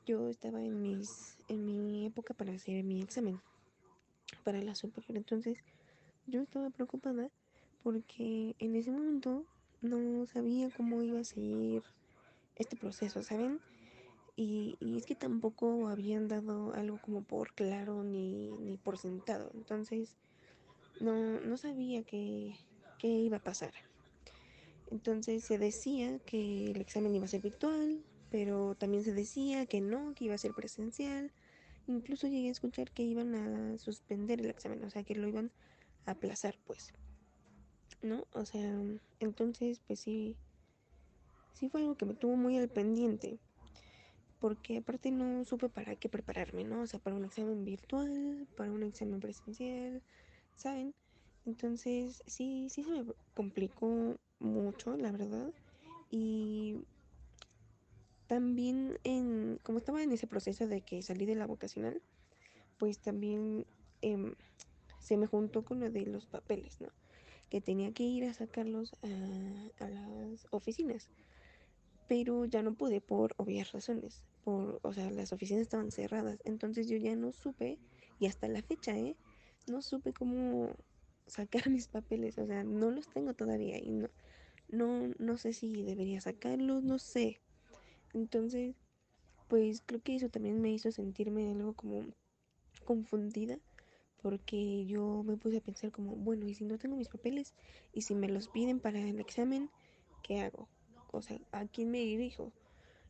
yo 0.06 0.28
estaba 0.28 0.62
en 0.62 0.82
mis 0.82 1.38
en 1.48 1.66
mi 1.66 2.06
época 2.06 2.34
para 2.34 2.54
hacer 2.54 2.84
mi 2.84 3.02
examen 3.02 3.40
para 4.44 4.62
la 4.62 4.76
superior. 4.76 5.18
Entonces, 5.18 5.58
yo 6.28 6.42
estaba 6.42 6.70
preocupada 6.70 7.30
porque 7.84 8.56
en 8.60 8.76
ese 8.76 8.92
momento 8.92 9.46
no 9.82 10.26
sabía 10.26 10.70
cómo 10.70 11.02
iba 11.02 11.20
a 11.20 11.24
seguir 11.24 11.84
este 12.56 12.76
proceso, 12.76 13.22
¿saben? 13.24 13.60
Y, 14.36 14.78
y, 14.80 14.98
es 14.98 15.06
que 15.06 15.16
tampoco 15.16 15.88
habían 15.90 16.28
dado 16.28 16.74
algo 16.74 16.98
como 16.98 17.22
por 17.22 17.54
claro 17.54 18.04
ni, 18.04 18.50
ni 18.60 18.78
por 18.78 18.98
sentado. 18.98 19.52
Entonces, 19.54 20.16
no, 21.00 21.40
no 21.42 21.58
sabía 21.58 22.04
qué, 22.04 22.56
qué 22.98 23.08
iba 23.08 23.38
a 23.38 23.44
pasar. 23.44 23.74
Entonces 24.90 25.44
se 25.44 25.58
decía 25.58 26.20
que 26.20 26.72
el 26.72 26.82
examen 26.82 27.16
iba 27.16 27.26
a 27.26 27.28
ser 27.28 27.42
virtual, 27.42 28.04
pero 28.30 28.76
también 28.76 29.04
se 29.04 29.14
decía 29.14 29.66
que 29.66 29.82
no, 29.82 30.14
que 30.16 30.26
iba 30.26 30.36
a 30.36 30.40
ser 30.40 30.54
presencial. 30.54 31.32
Incluso 31.88 32.28
llegué 32.28 32.50
a 32.50 32.52
escuchar 32.52 32.92
que 32.92 33.04
iban 33.04 33.36
a 33.36 33.78
suspender 33.78 34.40
el 34.40 34.50
examen, 34.50 34.84
o 34.84 34.90
sea, 34.90 35.04
que 35.04 35.16
lo 35.16 35.28
iban 35.28 35.52
a 36.06 36.12
aplazar, 36.12 36.58
pues. 36.66 36.94
¿No? 38.02 38.28
O 38.34 38.46
sea, 38.46 38.80
entonces, 39.20 39.82
pues 39.88 40.00
sí, 40.00 40.36
sí 41.54 41.70
fue 41.70 41.82
algo 41.82 41.96
que 41.96 42.06
me 42.06 42.14
tuvo 42.14 42.36
muy 42.36 42.58
al 42.58 42.70
pendiente. 42.70 43.40
Porque 44.44 44.80
aparte 44.80 45.10
no 45.10 45.46
supe 45.46 45.70
para 45.70 45.96
qué 45.96 46.10
prepararme, 46.10 46.66
¿no? 46.66 46.82
O 46.82 46.86
sea, 46.86 47.00
para 47.00 47.16
un 47.16 47.24
examen 47.24 47.64
virtual, 47.64 48.46
para 48.58 48.74
un 48.74 48.84
examen 48.84 49.22
presencial, 49.22 50.04
¿saben? 50.58 50.94
Entonces, 51.46 52.22
sí, 52.28 52.68
sí 52.70 52.84
se 52.84 52.92
me 52.92 53.06
complicó 53.36 54.18
mucho, 54.40 54.98
la 54.98 55.14
verdad. 55.14 55.54
Y 56.10 56.76
también 58.28 59.00
en, 59.06 59.62
como 59.64 59.78
estaba 59.78 60.04
en 60.04 60.12
ese 60.12 60.28
proceso 60.28 60.68
de 60.68 60.82
que 60.82 61.02
salí 61.04 61.26
de 61.26 61.36
la 61.36 61.48
vocacional, 61.48 62.02
pues 62.78 63.00
también 63.00 63.66
eh, 64.02 64.36
se 65.00 65.16
me 65.16 65.26
juntó 65.26 65.64
con 65.64 65.80
lo 65.80 65.90
de 65.90 66.06
los 66.06 66.26
papeles, 66.26 66.82
¿no? 66.82 66.90
Que 67.50 67.62
tenía 67.62 67.94
que 67.94 68.04
ir 68.04 68.26
a 68.26 68.34
sacarlos 68.34 68.94
a 69.80 69.88
las 69.88 70.48
oficinas. 70.52 71.10
Pero 72.10 72.44
ya 72.44 72.62
no 72.62 72.74
pude 72.74 73.00
por 73.00 73.36
obvias 73.38 73.72
razones. 73.72 74.26
Por, 74.44 74.80
o 74.84 74.94
sea, 74.94 75.10
las 75.12 75.34
oficinas 75.34 75.62
estaban 75.62 75.92
cerradas. 75.92 76.40
Entonces 76.46 76.88
yo 76.88 76.98
ya 76.98 77.16
no 77.16 77.32
supe, 77.32 77.80
y 78.20 78.28
hasta 78.28 78.48
la 78.48 78.62
fecha, 78.62 78.98
¿eh? 78.98 79.16
No 79.68 79.82
supe 79.82 80.14
cómo 80.14 80.70
sacar 81.28 81.64
mis 81.70 81.88
papeles. 81.88 82.38
O 82.38 82.46
sea, 82.46 82.64
no 82.64 82.92
los 82.92 83.08
tengo 83.08 83.34
todavía. 83.34 83.78
Y 83.78 83.92
no, 83.92 84.10
no, 84.70 85.14
no 85.18 85.38
sé 85.38 85.54
si 85.54 85.84
debería 85.84 86.22
sacarlos, 86.22 86.84
no 86.84 87.00
sé. 87.00 87.42
Entonces, 88.14 88.76
pues 89.48 89.82
creo 89.86 90.02
que 90.02 90.16
eso 90.16 90.30
también 90.30 90.62
me 90.62 90.72
hizo 90.72 90.92
sentirme 90.92 91.52
algo 91.52 91.74
como 91.74 92.06
confundida 92.86 93.60
porque 94.24 94.86
yo 94.86 95.22
me 95.24 95.36
puse 95.36 95.58
a 95.58 95.62
pensar 95.62 95.92
como, 95.92 96.16
bueno, 96.16 96.48
y 96.48 96.56
si 96.56 96.64
no 96.64 96.78
tengo 96.78 96.96
mis 96.96 97.10
papeles 97.10 97.54
y 97.92 98.04
si 98.04 98.16
me 98.16 98.30
los 98.30 98.48
piden 98.48 98.80
para 98.80 99.00
el 99.00 99.20
examen, 99.20 99.70
¿qué 100.24 100.40
hago? 100.40 100.70
O 101.12 101.22
sea, 101.22 101.40
¿a 101.52 101.66
quién 101.66 101.92
me 101.92 102.00
dirijo? 102.00 102.54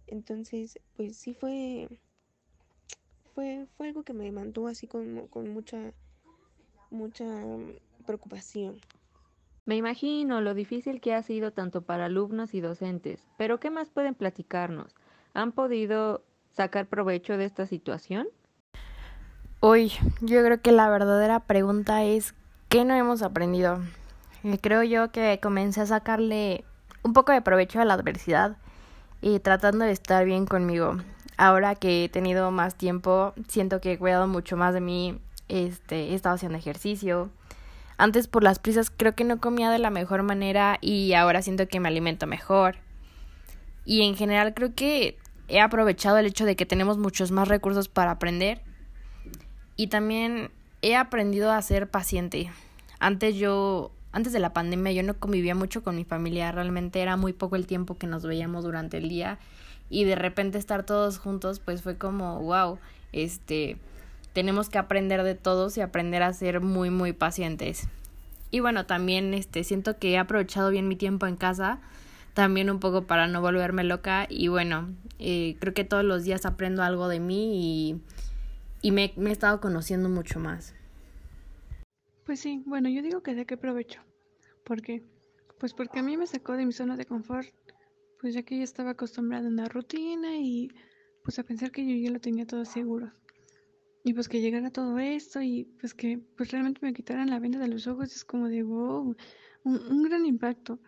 Entonces, 0.07 0.79
pues 0.95 1.17
sí 1.17 1.33
fue 1.33 1.89
fue 3.33 3.67
fue 3.77 3.87
algo 3.87 4.03
que 4.03 4.13
me 4.13 4.31
mantuvo 4.31 4.67
así 4.67 4.87
con, 4.87 5.27
con 5.27 5.49
mucha 5.49 5.93
mucha 6.89 7.25
preocupación. 8.05 8.79
Me 9.65 9.75
imagino 9.77 10.41
lo 10.41 10.53
difícil 10.53 10.99
que 10.99 11.13
ha 11.13 11.23
sido 11.23 11.51
tanto 11.51 11.83
para 11.83 12.05
alumnos 12.05 12.53
y 12.53 12.61
docentes, 12.61 13.25
pero 13.37 13.59
¿qué 13.59 13.69
más 13.69 13.89
pueden 13.89 14.13
platicarnos? 14.13 14.93
¿Han 15.33 15.53
podido 15.53 16.23
sacar 16.51 16.87
provecho 16.87 17.37
de 17.37 17.45
esta 17.45 17.65
situación? 17.65 18.27
Uy, 19.61 19.93
yo 20.19 20.43
creo 20.43 20.61
que 20.61 20.73
la 20.73 20.89
verdadera 20.89 21.39
pregunta 21.39 22.03
es 22.03 22.35
¿qué 22.67 22.83
no 22.83 22.93
hemos 22.93 23.21
aprendido? 23.21 23.79
Y 24.43 24.57
creo 24.57 24.83
yo 24.83 25.11
que 25.11 25.39
comencé 25.41 25.79
a 25.79 25.85
sacarle 25.85 26.65
un 27.01 27.13
poco 27.13 27.31
de 27.31 27.41
provecho 27.41 27.79
a 27.79 27.85
la 27.85 27.93
adversidad 27.93 28.57
y 29.23 29.39
tratando 29.39 29.85
de 29.85 29.91
estar 29.91 30.25
bien 30.25 30.45
conmigo. 30.45 30.97
Ahora 31.37 31.73
que 31.73 32.03
he 32.03 32.09
tenido 32.09 32.51
más 32.51 32.75
tiempo, 32.75 33.33
siento 33.47 33.81
que 33.81 33.93
he 33.93 33.97
cuidado 33.97 34.27
mucho 34.27 34.57
más 34.57 34.73
de 34.73 34.81
mí, 34.81 35.17
este, 35.47 36.11
he 36.11 36.13
estado 36.13 36.35
haciendo 36.35 36.57
ejercicio, 36.57 37.31
antes 37.97 38.27
por 38.27 38.43
las 38.43 38.59
prisas 38.59 38.89
creo 38.89 39.15
que 39.15 39.23
no 39.23 39.39
comía 39.39 39.71
de 39.71 39.79
la 39.79 39.89
mejor 39.89 40.23
manera 40.23 40.77
y 40.81 41.13
ahora 41.13 41.41
siento 41.41 41.67
que 41.67 41.79
me 41.79 41.87
alimento 41.87 42.27
mejor. 42.27 42.75
Y 43.85 44.01
en 44.03 44.15
general 44.15 44.53
creo 44.53 44.73
que 44.75 45.17
he 45.47 45.61
aprovechado 45.61 46.17
el 46.17 46.25
hecho 46.25 46.45
de 46.45 46.55
que 46.55 46.65
tenemos 46.65 46.97
muchos 46.97 47.31
más 47.31 47.47
recursos 47.47 47.87
para 47.87 48.11
aprender. 48.11 48.61
Y 49.75 49.87
también 49.87 50.51
he 50.81 50.95
aprendido 50.95 51.51
a 51.51 51.61
ser 51.61 51.89
paciente. 51.89 52.51
Antes 52.99 53.35
yo, 53.35 53.91
antes 54.13 54.31
de 54.31 54.39
la 54.39 54.53
pandemia 54.53 54.93
yo 54.93 55.03
no 55.03 55.15
convivía 55.15 55.55
mucho 55.55 55.83
con 55.83 55.95
mi 55.95 56.05
familia, 56.05 56.51
realmente 56.51 57.01
era 57.01 57.17
muy 57.17 57.33
poco 57.33 57.55
el 57.55 57.65
tiempo 57.65 57.97
que 57.97 58.07
nos 58.07 58.23
veíamos 58.23 58.63
durante 58.63 58.97
el 58.99 59.09
día 59.09 59.39
y 59.89 60.05
de 60.05 60.15
repente 60.15 60.59
estar 60.59 60.85
todos 60.85 61.17
juntos 61.17 61.59
pues 61.59 61.81
fue 61.81 61.97
como 61.97 62.39
wow, 62.41 62.79
este 63.11 63.77
tenemos 64.31 64.69
que 64.69 64.77
aprender 64.77 65.23
de 65.23 65.35
todos 65.35 65.77
y 65.77 65.81
aprender 65.81 66.23
a 66.23 66.31
ser 66.31 66.61
muy 66.61 66.89
muy 66.91 67.11
pacientes. 67.11 67.87
Y 68.51 68.59
bueno, 68.59 68.85
también 68.85 69.33
este 69.33 69.63
siento 69.63 69.97
que 69.97 70.11
he 70.11 70.17
aprovechado 70.19 70.69
bien 70.69 70.87
mi 70.87 70.95
tiempo 70.95 71.25
en 71.25 71.35
casa, 71.35 71.79
también 72.35 72.69
un 72.69 72.79
poco 72.79 73.07
para 73.07 73.25
no 73.27 73.41
volverme 73.41 73.83
loca 73.83 74.27
y 74.29 74.47
bueno, 74.47 74.89
eh, 75.17 75.55
creo 75.59 75.73
que 75.73 75.85
todos 75.85 76.03
los 76.03 76.23
días 76.23 76.45
aprendo 76.45 76.83
algo 76.83 77.07
de 77.07 77.19
mí 77.19 77.55
y, 77.55 78.01
y 78.83 78.91
me, 78.91 79.11
me 79.15 79.31
he 79.31 79.33
estado 79.33 79.59
conociendo 79.59 80.07
mucho 80.07 80.39
más. 80.39 80.75
Pues 82.25 82.39
sí, 82.39 82.63
bueno, 82.65 82.89
yo 82.89 83.01
digo 83.01 83.21
que 83.21 83.35
de 83.35 83.45
qué 83.45 83.57
provecho. 83.57 84.01
¿Por 84.63 84.81
qué? 84.81 85.03
Pues 85.59 85.73
porque 85.73 85.99
a 85.99 86.03
mí 86.03 86.15
me 86.15 86.25
sacó 86.25 86.53
de 86.53 86.65
mi 86.65 86.71
zona 86.71 86.95
de 86.95 87.05
confort, 87.05 87.49
pues 88.19 88.33
ya 88.33 88.43
que 88.43 88.57
ya 88.57 88.63
estaba 88.63 88.91
acostumbrada 88.91 89.45
a 89.47 89.49
una 89.49 89.67
rutina 89.67 90.37
y 90.37 90.69
pues 91.23 91.37
a 91.39 91.43
pensar 91.43 91.71
que 91.71 91.85
yo 91.85 91.95
ya 91.95 92.11
lo 92.11 92.21
tenía 92.21 92.45
todo 92.45 92.63
seguro. 92.63 93.11
Y 94.05 94.13
pues 94.13 94.29
que 94.29 94.41
llegara 94.41 94.69
todo 94.71 94.99
esto 94.99 95.41
y 95.41 95.65
pues 95.79 95.93
que 95.93 96.17
pues 96.37 96.51
realmente 96.51 96.79
me 96.81 96.93
quitaran 96.93 97.29
la 97.29 97.39
venda 97.39 97.59
de 97.59 97.67
los 97.67 97.87
ojos 97.87 98.15
es 98.15 98.23
como 98.23 98.47
de 98.47 98.63
wow, 98.63 99.15
un, 99.63 99.77
un, 99.91 100.03
gran 100.03 100.25
impacto. 100.25 100.79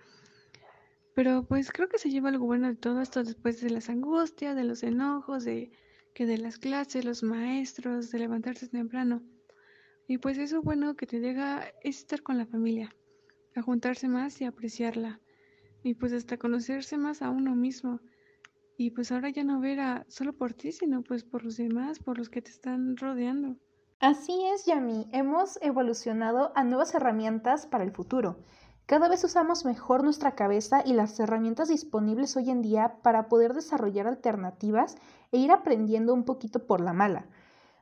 Pero 1.14 1.46
pues 1.48 1.72
creo 1.72 1.88
que 1.90 1.98
se 1.98 2.10
lleva 2.10 2.30
algo 2.30 2.46
bueno 2.46 2.68
de 2.68 2.76
todo 2.76 3.02
esto 3.02 3.24
después 3.24 3.62
de 3.62 3.70
las 3.70 3.90
angustias, 3.90 4.56
de 4.56 4.66
los 4.66 4.84
enojos, 4.84 5.46
de 5.46 5.72
que 6.14 6.26
de 6.26 6.38
las 6.38 6.58
clases, 6.58 7.04
los 7.04 7.24
maestros, 7.24 8.12
de 8.12 8.20
levantarse 8.20 8.68
temprano. 8.68 9.22
Y 10.08 10.18
pues 10.20 10.38
eso 10.38 10.62
bueno 10.62 10.96
que 10.96 11.08
te 11.08 11.20
deja 11.20 11.66
es 11.82 12.00
estar 12.00 12.22
con 12.22 12.38
la 12.38 12.46
familia, 12.46 12.96
a 13.56 13.62
juntarse 13.62 14.08
más 14.08 14.40
y 14.42 14.46
apreciarla. 14.46 15.20
Y 15.84 15.96
pues 15.96 16.14
hasta 16.14 16.38
conocerse 16.38 16.98
más 16.98 17.22
a 17.22 17.30
uno 17.30 17.56
mismo 17.56 18.00
y 18.78 18.92
pues 18.92 19.12
ahora 19.12 19.30
ya 19.30 19.44
no 19.44 19.60
verá 19.60 20.06
solo 20.10 20.34
por 20.34 20.54
ti, 20.54 20.72
sino 20.72 21.02
pues 21.02 21.24
por 21.24 21.44
los 21.44 21.58
demás, 21.58 22.00
por 22.00 22.18
los 22.18 22.30
que 22.30 22.42
te 22.42 22.52
están 22.52 22.98
rodeando. 22.98 23.56
Así 24.00 24.34
es, 24.54 24.66
Yami. 24.66 25.08
Hemos 25.14 25.58
evolucionado 25.62 26.52
a 26.56 26.64
nuevas 26.64 26.94
herramientas 26.94 27.66
para 27.66 27.84
el 27.84 27.92
futuro. 27.92 28.40
Cada 28.86 29.08
vez 29.08 29.24
usamos 29.24 29.66
mejor 29.66 30.04
nuestra 30.04 30.36
cabeza 30.36 30.84
y 30.86 30.94
las 30.94 31.20
herramientas 31.20 31.70
disponibles 31.70 32.36
hoy 32.36 32.52
en 32.52 32.62
día 32.62 32.98
para 33.02 33.30
poder 33.30 33.54
desarrollar 33.54 34.08
alternativas 34.08 34.98
e 35.32 35.38
ir 35.38 35.52
aprendiendo 35.52 36.14
un 36.14 36.26
poquito 36.26 36.68
por 36.68 36.82
la 36.82 36.94
mala. 36.94 37.28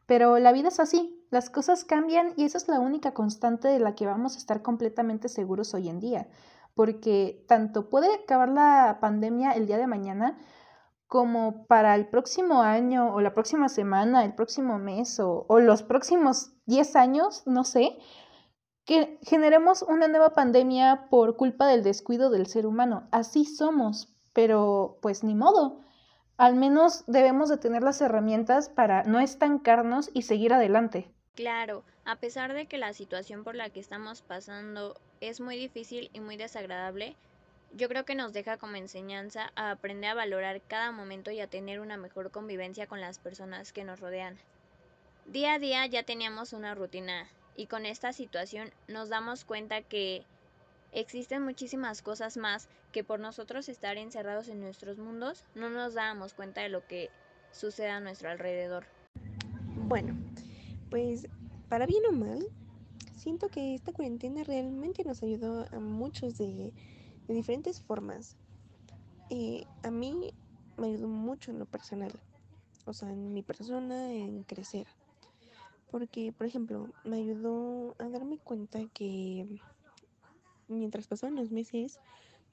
Pero 0.06 0.40
la 0.40 0.52
vida 0.52 0.68
es 0.68 0.80
así, 0.80 1.26
las 1.30 1.50
cosas 1.50 1.86
cambian 1.86 2.34
y 2.36 2.46
esa 2.46 2.58
es 2.58 2.68
la 2.68 2.80
única 2.80 3.14
constante 3.14 3.68
de 3.68 3.80
la 3.80 3.96
que 3.96 4.06
vamos 4.06 4.36
a 4.36 4.40
estar 4.40 4.62
completamente 4.62 5.30
seguros 5.30 5.74
hoy 5.74 5.90
en 5.90 6.00
día, 6.00 6.28
porque 6.76 7.44
tanto 7.48 7.90
puede 7.90 8.14
acabar 8.14 8.50
la 8.50 8.98
pandemia 9.02 9.52
el 9.52 9.68
día 9.68 9.78
de 9.78 9.88
mañana, 9.88 10.38
como 11.08 11.66
para 11.68 11.96
el 11.96 12.08
próximo 12.08 12.62
año 12.62 13.14
o 13.14 13.22
la 13.22 13.34
próxima 13.34 13.70
semana, 13.70 14.26
el 14.26 14.34
próximo 14.34 14.80
mes 14.80 15.20
o, 15.20 15.46
o 15.48 15.60
los 15.60 15.84
próximos 15.84 16.54
10 16.66 16.96
años, 16.96 17.44
no 17.46 17.64
sé, 17.64 17.98
que 18.86 19.20
generemos 19.22 19.84
una 19.84 20.08
nueva 20.08 20.34
pandemia 20.34 21.08
por 21.10 21.38
culpa 21.38 21.68
del 21.68 21.84
descuido 21.84 22.30
del 22.30 22.48
ser 22.48 22.66
humano. 22.66 23.08
Así 23.12 23.46
somos, 23.46 24.14
pero 24.34 24.98
pues 25.02 25.24
ni 25.24 25.36
modo. 25.36 25.82
Al 26.38 26.56
menos 26.56 27.04
debemos 27.06 27.50
de 27.50 27.58
tener 27.58 27.84
las 27.84 28.02
herramientas 28.02 28.70
para 28.70 29.04
no 29.04 29.20
estancarnos 29.20 30.10
y 30.14 30.24
seguir 30.24 30.54
adelante. 30.54 31.08
Claro, 31.36 31.84
a 32.06 32.16
pesar 32.16 32.54
de 32.54 32.66
que 32.66 32.78
la 32.78 32.94
situación 32.94 33.44
por 33.44 33.56
la 33.56 33.70
que 33.70 33.80
estamos 33.80 34.22
pasando 34.22 35.00
es 35.22 35.40
muy 35.40 35.58
difícil 35.58 36.10
y 36.12 36.20
muy 36.20 36.36
desagradable, 36.36 37.16
yo 37.76 37.88
creo 37.88 38.06
que 38.06 38.16
nos 38.16 38.34
deja 38.34 38.58
como 38.58 38.76
enseñanza 38.76 39.52
a 39.56 39.72
aprender 39.72 40.12
a 40.12 40.16
valorar 40.16 40.62
cada 40.62 40.92
momento 40.92 41.32
y 41.32 41.40
a 41.40 41.48
tener 41.48 41.80
una 41.80 41.98
mejor 41.98 42.32
convivencia 42.32 42.88
con 42.88 43.00
las 43.00 43.20
personas 43.20 43.72
que 43.72 43.84
nos 43.84 44.00
rodean. 44.00 44.38
Día 45.26 45.54
a 45.54 45.60
día 45.60 45.86
ya 45.86 46.04
teníamos 46.04 46.54
una 46.54 46.76
rutina 46.76 47.28
y 47.56 47.68
con 47.68 47.86
esta 47.86 48.12
situación 48.12 48.72
nos 48.88 49.10
damos 49.10 49.46
cuenta 49.46 49.82
que 49.82 50.24
Existen 50.96 51.44
muchísimas 51.44 52.04
cosas 52.04 52.38
más 52.38 52.70
que 52.92 53.04
por 53.04 53.20
nosotros 53.20 53.68
estar 53.68 53.98
encerrados 53.98 54.48
en 54.48 54.60
nuestros 54.60 55.00
mundos 55.00 55.44
no 55.56 55.68
nos 55.72 55.96
dábamos 55.96 56.36
cuenta 56.36 56.62
de 56.62 56.70
lo 56.70 56.86
que 56.86 57.10
sucede 57.52 57.90
a 57.90 58.00
nuestro 58.00 58.30
alrededor. 58.30 58.86
Bueno, 59.88 60.16
pues 60.92 61.28
para 61.68 61.88
bien 61.88 62.04
o 62.08 62.12
mal, 62.12 62.46
siento 63.16 63.50
que 63.50 63.74
esta 63.74 63.92
cuarentena 63.92 64.44
realmente 64.44 65.04
nos 65.04 65.24
ayudó 65.24 65.66
a 65.72 65.80
muchos 65.80 66.38
de, 66.38 66.72
diferentes 67.28 67.82
formas. 67.82 68.38
A 69.82 69.90
mí 69.90 70.32
me 70.78 70.88
ayudó 70.88 71.08
mucho 71.08 71.50
en 71.50 71.58
lo 71.58 71.66
personal, 71.66 72.12
o 72.86 72.94
sea, 72.94 73.10
en 73.10 73.34
mi 73.34 73.42
persona, 73.42 74.14
en 74.14 74.44
crecer. 74.44 74.86
Porque, 75.90 76.32
por 76.32 76.46
ejemplo, 76.46 76.92
me 77.04 77.18
ayudó 77.18 77.96
a 77.98 78.10
darme 78.10 78.38
cuenta 78.38 78.80
que 78.94 79.60
mientras 80.68 81.08
pasaban 81.08 81.36
los 81.36 81.52
meses, 81.52 82.00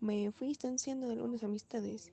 me 0.00 0.30
fui 0.32 0.48
distanciando 0.48 1.06
de 1.06 1.14
algunas 1.14 1.42
amistades. 1.42 2.12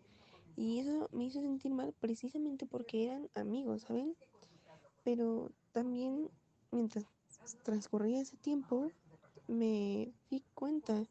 Y 0.56 0.80
eso 0.80 1.08
me 1.12 1.26
hizo 1.26 1.42
sentir 1.42 1.72
mal 1.72 1.94
precisamente 2.00 2.66
porque 2.66 3.06
eran 3.06 3.30
amigos, 3.36 3.84
¿saben? 3.84 4.16
Pero 5.04 5.52
también 5.72 6.30
mientras 6.72 7.06
transcurría 7.64 8.22
ese 8.22 8.38
tiempo, 8.38 8.92
me 9.48 10.12
di 10.30 10.44
cuenta 10.54 11.06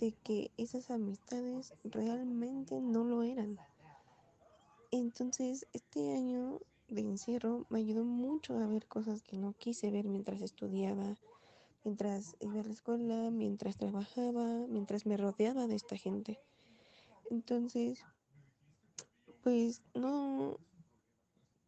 de 0.00 0.12
que 0.24 0.50
esas 0.56 0.90
amistades 0.90 1.72
realmente 1.84 2.80
no 2.80 3.04
lo 3.04 3.22
eran. 3.22 3.58
Entonces, 4.90 5.66
este 5.72 6.14
año 6.14 6.60
de 6.88 7.02
encierro 7.02 7.66
me 7.70 7.78
ayudó 7.78 8.04
mucho 8.04 8.58
a 8.58 8.66
ver 8.66 8.86
cosas 8.86 9.22
que 9.22 9.38
no 9.38 9.54
quise 9.54 9.90
ver 9.90 10.06
mientras 10.06 10.42
estudiaba, 10.42 11.16
mientras 11.84 12.36
iba 12.40 12.60
a 12.60 12.64
la 12.64 12.72
escuela, 12.72 13.30
mientras 13.30 13.76
trabajaba, 13.76 14.66
mientras 14.68 15.06
me 15.06 15.16
rodeaba 15.16 15.66
de 15.66 15.76
esta 15.76 15.96
gente. 15.96 16.38
Entonces, 17.30 18.04
pues 19.42 19.82
no, 19.94 20.58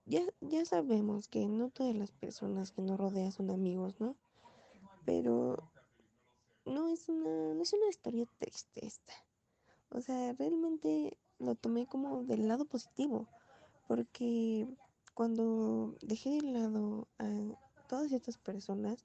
ya, 0.07 0.23
ya 0.41 0.65
sabemos 0.65 1.29
que 1.29 1.47
no 1.47 1.71
todas 1.71 1.95
las 1.97 2.13
personas 2.13 2.73
que 2.73 2.83
nos 2.83 2.99
rodean 2.99 3.33
son 3.33 3.51
amigos, 3.51 3.99
¿no? 3.99 4.17
Pero 5.05 5.71
no 6.65 6.89
es 6.89 7.09
una, 7.09 7.55
no 7.55 7.63
es 7.63 7.73
una 7.73 7.89
historia 7.89 8.27
triste 8.39 8.87
esta. 8.87 9.15
O 9.91 10.01
sea, 10.01 10.33
realmente 10.35 11.19
lo 11.39 11.55
tomé 11.55 11.87
como 11.87 12.25
del 12.25 12.49
lado 12.49 12.65
positivo, 12.65 13.29
porque 13.87 14.67
cuando 15.15 15.97
dejé 16.03 16.31
de 16.31 16.43
lado 16.43 17.09
a 17.19 17.29
todas 17.89 18.13
estas 18.13 18.39
personas, 18.39 19.05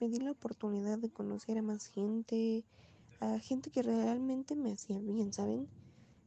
me 0.00 0.08
di 0.08 0.18
la 0.18 0.30
oportunidad 0.30 0.98
de 0.98 1.10
conocer 1.10 1.58
a 1.58 1.62
más 1.62 1.86
gente, 1.86 2.64
a 3.20 3.38
gente 3.38 3.70
que 3.70 3.82
realmente 3.82 4.56
me 4.56 4.72
hacía 4.72 4.98
bien, 4.98 5.32
¿saben? 5.32 5.68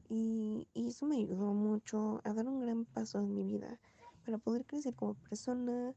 Y, 0.10 0.68
y 0.74 0.88
eso 0.88 1.08
me 1.08 1.18
ayudó 1.18 1.54
mucho 1.54 2.22
a 2.24 2.34
dar 2.34 2.48
un 2.48 2.62
gran 2.62 2.86
paso 2.86 3.20
en 3.20 3.34
mi 3.34 3.44
vida 3.44 3.80
para 4.26 4.38
poder 4.38 4.66
crecer 4.66 4.94
como 4.94 5.16
persona, 5.16 5.96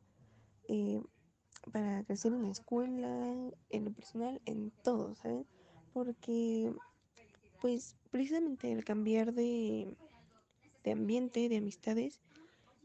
eh, 0.69 1.03
para 1.71 2.03
crecer 2.05 2.33
en 2.33 2.43
la 2.43 2.51
escuela, 2.51 3.53
en 3.71 3.85
lo 3.85 3.93
personal, 3.93 4.41
en 4.47 4.73
todo, 4.83 5.15
¿saben? 5.17 5.47
Porque, 5.93 6.73
pues, 7.61 7.97
precisamente 8.11 8.73
al 8.73 8.85
cambiar 8.85 9.35
de, 9.35 9.95
de 10.83 10.93
ambiente, 10.93 11.49
de 11.49 11.59
amistades, 11.59 12.21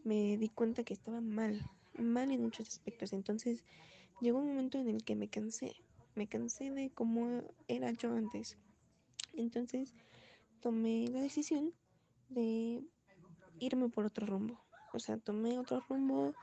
me 0.04 0.38
di 0.38 0.50
cuenta 0.50 0.84
que 0.84 0.94
estaba 0.94 1.22
mal, 1.22 1.62
mal 1.98 2.32
en 2.32 2.42
muchos 2.42 2.68
aspectos. 2.68 3.14
Entonces, 3.14 3.64
llegó 4.22 4.40
un 4.40 4.48
momento 4.48 4.78
en 4.78 4.88
el 4.88 5.04
que 5.04 5.16
me 5.16 5.28
cansé, 5.28 5.76
me 6.16 6.28
cansé 6.28 6.72
de 6.72 6.92
cómo 6.92 7.42
era 7.68 7.92
yo 7.92 8.14
antes. 8.14 8.58
Entonces 9.34 9.94
tomé 10.62 11.08
la 11.08 11.22
decisión 11.22 11.74
de 12.30 12.84
irme 13.60 13.90
por 13.90 14.06
otro 14.06 14.26
rumbo. 14.26 14.60
O 14.94 15.00
sea, 15.00 15.18
tomé 15.18 15.58
otro 15.58 15.84
rumbo, 15.88 16.34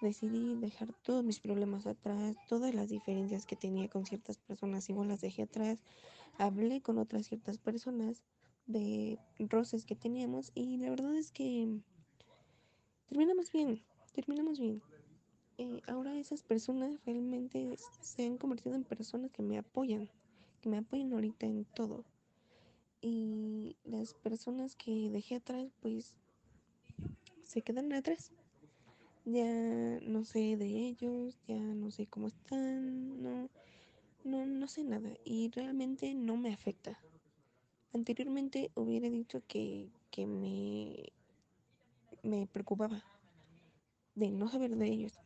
decidí 0.00 0.56
dejar 0.56 0.92
todos 1.02 1.24
mis 1.24 1.40
problemas 1.40 1.86
atrás, 1.86 2.36
todas 2.48 2.74
las 2.74 2.88
diferencias 2.88 3.46
que 3.46 3.56
tenía 3.56 3.88
con 3.88 4.06
ciertas 4.06 4.38
personas, 4.38 4.88
igual 4.88 5.08
las 5.08 5.20
dejé 5.20 5.42
atrás. 5.42 5.82
Hablé 6.38 6.80
con 6.80 6.98
otras 6.98 7.26
ciertas 7.26 7.58
personas 7.58 8.22
de 8.66 9.18
roces 9.38 9.84
que 9.84 9.96
teníamos 9.96 10.52
y 10.54 10.78
la 10.78 10.90
verdad 10.90 11.14
es 11.16 11.30
que 11.32 11.80
terminamos 13.08 13.52
bien, 13.52 13.82
terminamos 14.14 14.58
bien. 14.58 14.80
Eh, 15.60 15.82
ahora 15.88 16.16
esas 16.16 16.42
personas 16.42 17.04
realmente 17.04 17.76
se 18.00 18.24
han 18.24 18.38
convertido 18.38 18.74
en 18.74 18.82
personas 18.82 19.30
que 19.30 19.42
me 19.42 19.58
apoyan, 19.58 20.08
que 20.62 20.70
me 20.70 20.78
apoyan 20.78 21.12
ahorita 21.12 21.44
en 21.44 21.66
todo. 21.66 22.06
Y 23.02 23.76
las 23.84 24.14
personas 24.14 24.74
que 24.74 25.10
dejé 25.10 25.34
atrás, 25.34 25.70
pues 25.82 26.14
se 27.44 27.60
quedan 27.60 27.92
atrás. 27.92 28.32
Ya 29.26 29.44
no 30.00 30.24
sé 30.24 30.56
de 30.56 30.64
ellos, 30.64 31.38
ya 31.46 31.58
no 31.58 31.90
sé 31.90 32.06
cómo 32.06 32.28
están, 32.28 33.22
no, 33.22 33.50
no, 34.24 34.46
no 34.46 34.66
sé 34.66 34.82
nada 34.82 35.10
y 35.26 35.50
realmente 35.50 36.14
no 36.14 36.38
me 36.38 36.54
afecta. 36.54 36.98
Anteriormente 37.92 38.70
hubiera 38.74 39.10
dicho 39.10 39.42
que, 39.46 39.90
que 40.10 40.26
me, 40.26 41.12
me 42.22 42.46
preocupaba 42.46 43.04
de 44.14 44.30
no 44.30 44.48
saber 44.48 44.74
de 44.76 44.86
ellos, 44.86 45.20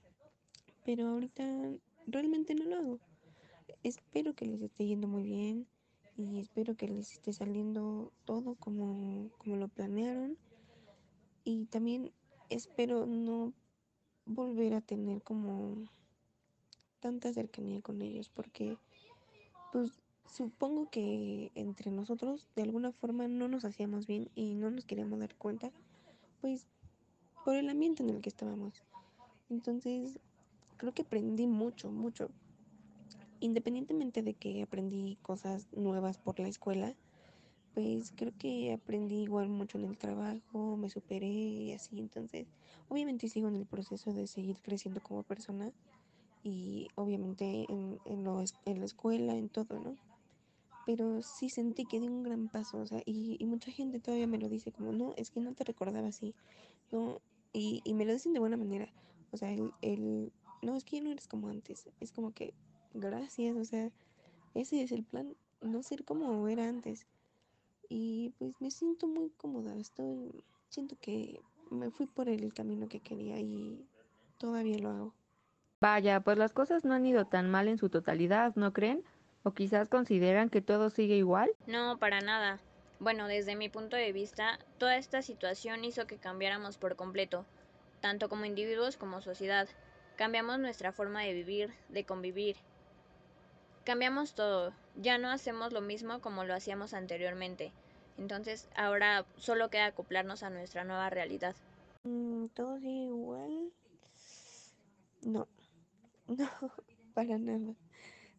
pero 0.85 1.09
ahorita 1.09 1.45
realmente 2.07 2.55
no 2.55 2.65
lo 2.65 2.77
hago. 2.77 3.01
Espero 3.83 4.35
que 4.35 4.47
les 4.47 4.63
esté 4.63 4.87
yendo 4.87 5.09
muy 5.09 5.23
bien 5.23 5.67
y 6.17 6.39
espero 6.39 6.77
que 6.77 6.89
les 6.89 7.13
esté 7.13 7.33
saliendo 7.33 8.13
todo 8.25 8.55
como, 8.55 9.31
como 9.39 9.57
lo 9.57 9.69
planearon 9.69 10.39
y 11.43 11.67
también 11.67 12.13
espero 12.51 13.07
no 13.07 13.53
volver 14.27 14.75
a 14.75 14.81
tener 14.81 15.23
como 15.23 15.85
tanta 17.01 17.33
cercanía 17.33 17.83
con 17.83 18.01
ellos 18.01 18.31
porque 18.31 18.79
pues 19.73 19.91
supongo 20.27 20.89
que 20.89 21.51
entre 21.55 21.91
nosotros 21.91 22.49
de 22.57 22.63
alguna 22.63 22.93
forma 22.93 23.29
no 23.29 23.49
nos 23.49 23.65
hacíamos 23.65 24.07
bien 24.07 24.31
y 24.35 24.55
no 24.55 24.71
nos 24.71 24.87
queríamos 24.87 25.19
dar 25.19 25.35
cuenta 25.35 25.71
pues 26.41 26.67
por 27.45 27.57
el 27.57 27.69
ambiente 27.69 28.03
en 28.03 28.11
el 28.11 28.21
que 28.23 28.31
estábamos 28.31 28.83
entonces 29.51 30.19
creo 30.85 30.93
que 30.93 31.03
aprendí 31.03 31.47
mucho, 31.47 31.91
mucho. 31.91 32.29
Independientemente 33.41 34.23
de 34.23 34.35
que 34.35 34.63
aprendí 34.63 35.17
cosas 35.23 35.67
nuevas 35.73 36.19
por 36.19 36.39
la 36.39 36.49
escuela, 36.49 36.95
pues 37.73 38.13
creo 38.15 38.33
que 38.39 38.71
aprendí 38.75 39.23
igual 39.23 39.49
mucho 39.49 39.79
en 39.79 39.87
el 39.87 39.97
trabajo, 39.97 40.77
me 40.77 40.91
superé 40.91 41.27
y 41.27 41.73
así. 41.73 41.99
Entonces, 41.99 42.49
obviamente 42.91 43.31
sigo 43.31 43.49
en 43.49 43.57
el 43.57 43.65
proceso 43.65 44.13
de 44.13 44.27
seguir 44.27 44.59
creciendo 44.61 45.03
como 45.03 45.23
persona 45.23 45.73
y 46.43 46.89
obviamente 46.97 47.65
en, 47.71 47.99
en, 48.05 48.25
la 48.25 48.85
escuela, 48.85 49.35
en 49.35 49.49
todo, 49.49 49.81
¿no? 49.81 49.97
Pero 50.85 51.23
sí 51.23 51.49
sentí 51.49 51.87
que 51.87 51.99
di 51.99 52.09
un 52.09 52.25
gran 52.25 52.49
paso, 52.49 52.77
o 52.77 52.87
sea, 52.87 53.01
y, 53.07 53.43
mucha 53.47 53.73
gente 53.73 54.01
todavía 54.01 54.27
me 54.27 54.37
lo 54.37 54.51
dice 54.51 54.71
como, 54.71 54.93
no, 54.93 55.15
es 55.17 55.31
que 55.31 55.41
no 55.41 55.55
te 55.55 55.65
recordaba 55.65 56.09
así, 56.09 56.35
¿no? 56.93 57.23
Y, 57.55 57.81
y 57.85 57.95
me 57.95 58.05
lo 58.05 58.13
dicen 58.13 58.35
de 58.35 58.41
buena 58.41 58.59
manera, 58.59 58.93
o 59.31 59.39
sea, 59.39 59.51
el 59.81 60.31
no, 60.65 60.77
es 60.77 60.85
que 60.85 60.97
ya 60.97 61.03
no 61.03 61.11
eres 61.11 61.29
como 61.29 61.49
antes. 61.49 61.89
Es 62.01 62.13
como 62.13 62.33
que, 62.33 62.55
gracias, 62.93 63.57
o 63.57 63.65
sea, 63.65 63.91
ese 64.55 64.83
es 64.83 64.93
el 64.93 65.05
plan, 65.05 65.37
no 65.61 65.83
ser 65.83 66.05
como 66.05 66.49
era 66.49 66.69
antes. 66.69 67.07
Y 67.89 68.33
pues 68.39 68.55
me 68.61 68.71
siento 68.71 69.07
muy 69.07 69.31
cómoda, 69.31 69.77
estoy, 69.77 70.45
siento 70.69 70.97
que 71.01 71.41
me 71.71 71.91
fui 71.91 72.07
por 72.07 72.29
el 72.29 72.53
camino 72.55 72.89
que 72.89 73.01
quería 73.01 73.39
y 73.39 73.87
todavía 74.39 74.79
lo 74.79 74.91
hago. 74.91 75.15
Vaya, 75.81 76.21
pues 76.21 76.39
las 76.39 76.53
cosas 76.53 76.85
no 76.85 76.95
han 76.95 77.05
ido 77.05 77.27
tan 77.27 77.51
mal 77.51 77.69
en 77.69 77.79
su 77.79 77.91
totalidad, 77.91 78.55
¿no 78.57 78.73
creen? 78.73 79.05
¿O 79.43 79.53
quizás 79.53 79.89
consideran 79.89 80.49
que 80.49 80.63
todo 80.63 80.89
sigue 80.89 81.17
igual? 81.17 81.51
No, 81.67 81.99
para 81.99 82.21
nada. 82.21 82.59
Bueno, 83.01 83.29
desde 83.29 83.55
mi 83.55 83.69
punto 83.69 83.97
de 83.97 84.13
vista, 84.13 84.59
toda 84.79 84.97
esta 84.97 85.21
situación 85.21 85.85
hizo 85.85 86.07
que 86.07 86.17
cambiáramos 86.17 86.79
por 86.79 86.97
completo, 86.97 87.45
tanto 88.01 88.31
como 88.31 88.47
individuos 88.47 88.97
como 88.97 89.21
sociedad. 89.21 89.69
Cambiamos 90.17 90.59
nuestra 90.61 90.93
forma 90.93 91.23
de 91.23 91.35
vivir, 91.35 91.75
de 91.89 92.05
convivir. 92.05 92.57
Cambiamos 93.85 94.35
todo. 94.35 94.73
Ya 94.97 95.19
no 95.19 95.29
hacemos 95.29 95.73
lo 95.73 95.81
mismo 95.81 96.21
como 96.21 96.45
lo 96.45 96.55
hacíamos 96.55 96.95
anteriormente. 96.95 97.73
Entonces 98.17 98.69
ahora 98.77 99.27
solo 99.37 99.71
queda 99.71 99.87
acoplarnos 99.87 100.43
a 100.43 100.51
nuestra 100.51 100.85
nueva 100.85 101.11
realidad. 101.11 101.57
Mm, 102.05 102.47
¿Todo 102.55 102.79
igual? 102.79 103.73
No, 105.23 105.49
no, 106.29 106.49
para 107.13 107.39
nada. 107.39 107.75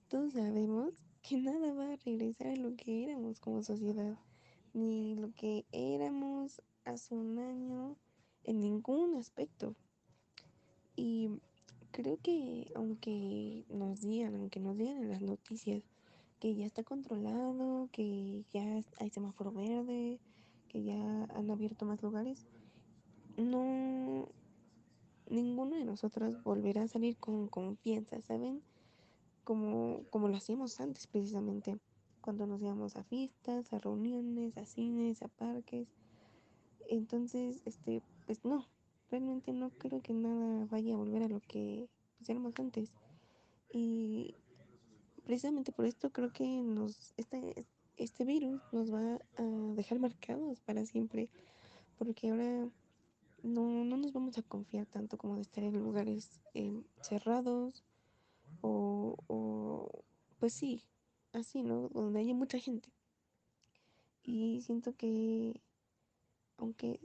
Todos 0.07 0.33
sabemos 0.33 0.93
que 1.21 1.37
nada 1.37 1.73
va 1.73 1.93
a 1.93 1.95
regresar 1.97 2.47
a 2.47 2.55
lo 2.55 2.75
que 2.75 3.03
éramos 3.03 3.39
como 3.39 3.63
sociedad, 3.63 4.17
ni 4.73 5.15
lo 5.15 5.33
que 5.33 5.65
éramos 5.71 6.61
hace 6.85 7.15
un 7.15 7.39
año 7.39 7.97
en 8.43 8.59
ningún 8.61 9.15
aspecto. 9.15 9.75
Y 10.95 11.29
creo 11.95 12.17
que 12.21 12.69
aunque 12.75 13.63
nos 13.69 14.01
digan, 14.01 14.35
aunque 14.35 14.59
nos 14.59 14.77
digan 14.77 14.97
en 14.97 15.09
las 15.09 15.21
noticias 15.21 15.81
que 16.41 16.53
ya 16.53 16.65
está 16.65 16.83
controlado, 16.83 17.87
que 17.93 18.43
ya 18.51 18.81
hay 18.99 19.09
semáforo 19.09 19.53
verde, 19.53 20.19
que 20.67 20.83
ya 20.83 21.23
han 21.33 21.49
abierto 21.49 21.85
más 21.85 22.01
lugares, 22.03 22.47
no, 23.37 24.27
ninguno 25.29 25.77
de 25.77 25.85
nosotros 25.85 26.43
volverá 26.43 26.83
a 26.83 26.87
salir 26.89 27.15
con 27.15 27.47
confianza, 27.47 28.21
¿saben? 28.21 28.61
Como, 29.45 30.03
como 30.09 30.27
lo 30.27 30.35
hacíamos 30.35 30.81
antes 30.81 31.07
precisamente, 31.07 31.77
cuando 32.19 32.45
nos 32.45 32.61
íbamos 32.61 32.97
a 32.97 33.03
fiestas, 33.03 33.71
a 33.71 33.79
reuniones, 33.79 34.57
a 34.57 34.65
cines, 34.65 35.21
a 35.21 35.29
parques. 35.29 35.87
Entonces, 36.89 37.61
este, 37.65 38.01
pues 38.25 38.43
no, 38.43 38.65
realmente 39.15 39.53
no 39.53 39.69
creo 39.69 40.01
que 40.01 40.13
nada 40.13 40.65
vaya 40.65 40.93
a 40.93 40.97
volver 40.97 41.23
a 41.23 41.29
lo 41.29 41.39
que 41.39 41.87
éramos 42.27 42.53
antes. 42.59 42.91
Y 43.71 44.35
precisamente 45.23 45.71
por 45.71 45.85
esto 45.85 46.11
creo 46.11 46.33
que 46.33 46.45
nos 46.45 47.13
este, 47.15 47.65
este 47.95 48.25
virus 48.25 48.61
nos 48.73 48.93
va 48.93 49.19
a 49.37 49.43
dejar 49.75 49.99
marcados 49.99 50.59
para 50.59 50.85
siempre. 50.85 51.29
Porque 51.97 52.29
ahora 52.29 52.67
no, 53.41 53.85
no 53.85 53.95
nos 53.95 54.11
vamos 54.11 54.37
a 54.37 54.41
confiar 54.41 54.85
tanto 54.85 55.17
como 55.17 55.35
de 55.35 55.43
estar 55.43 55.63
en 55.63 55.79
lugares 55.79 56.41
eh, 56.53 56.83
cerrados 57.01 57.85
o, 58.59 59.15
o, 59.27 60.03
pues 60.39 60.53
sí, 60.53 60.83
así, 61.31 61.63
¿no? 61.63 61.87
Donde 61.87 62.19
haya 62.19 62.33
mucha 62.33 62.59
gente. 62.59 62.89
Y 64.23 64.61
siento 64.61 64.93
que, 64.93 65.61
aunque 66.57 66.99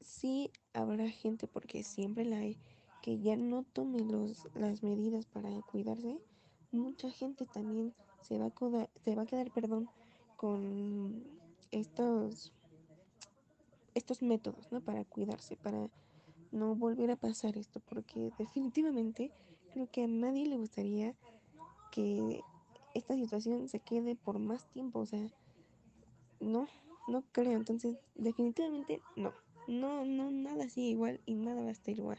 sí 0.00 0.50
habrá 0.72 1.08
gente, 1.08 1.46
porque 1.46 1.82
siempre 1.82 2.24
la 2.24 2.38
hay, 2.38 2.56
que 3.02 3.18
ya 3.18 3.36
no 3.36 3.62
tome 3.62 4.00
los, 4.00 4.48
las 4.54 4.82
medidas 4.82 5.26
para 5.26 5.50
cuidarse, 5.62 6.18
mucha 6.72 7.10
gente 7.10 7.46
también 7.46 7.94
se 8.22 8.38
va 8.38 8.46
a, 8.46 8.88
se 9.00 9.14
va 9.14 9.22
a 9.22 9.26
quedar 9.26 9.50
perdón, 9.52 9.88
con 10.36 11.24
estos, 11.70 12.52
estos 13.94 14.22
métodos 14.22 14.70
¿no? 14.72 14.80
para 14.80 15.04
cuidarse, 15.04 15.56
para 15.56 15.88
no 16.52 16.74
volver 16.74 17.10
a 17.10 17.16
pasar 17.16 17.56
esto, 17.56 17.80
porque 17.80 18.32
definitivamente 18.38 19.30
creo 19.72 19.88
que 19.90 20.04
a 20.04 20.08
nadie 20.08 20.46
le 20.46 20.56
gustaría 20.56 21.14
que 21.92 22.40
esta 22.94 23.14
situación 23.14 23.68
se 23.68 23.80
quede 23.80 24.16
por 24.16 24.38
más 24.38 24.66
tiempo, 24.70 25.00
o 25.00 25.06
sea, 25.06 25.28
no, 26.40 26.66
no 27.08 27.22
creo, 27.32 27.52
entonces 27.52 27.96
definitivamente 28.14 29.00
no, 29.16 29.32
no, 29.68 30.04
no, 30.04 30.30
nada 30.30 30.68
sigue 30.68 30.88
igual 30.88 31.20
y 31.26 31.34
nada 31.34 31.62
va 31.62 31.68
a 31.68 31.72
estar 31.72 31.96
igual 31.96 32.18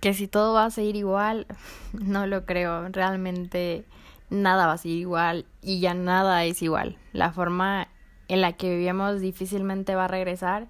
que 0.00 0.14
si 0.14 0.28
todo 0.28 0.54
va 0.54 0.66
a 0.66 0.70
seguir 0.70 0.96
igual, 0.96 1.46
no 1.92 2.26
lo 2.26 2.44
creo. 2.44 2.88
Realmente 2.88 3.84
nada 4.30 4.66
va 4.66 4.74
a 4.74 4.78
seguir 4.78 4.98
igual 4.98 5.46
y 5.62 5.80
ya 5.80 5.94
nada 5.94 6.44
es 6.44 6.62
igual. 6.62 6.96
La 7.12 7.32
forma 7.32 7.88
en 8.28 8.40
la 8.40 8.52
que 8.52 8.70
vivíamos 8.70 9.20
difícilmente 9.20 9.94
va 9.94 10.04
a 10.04 10.08
regresar 10.08 10.68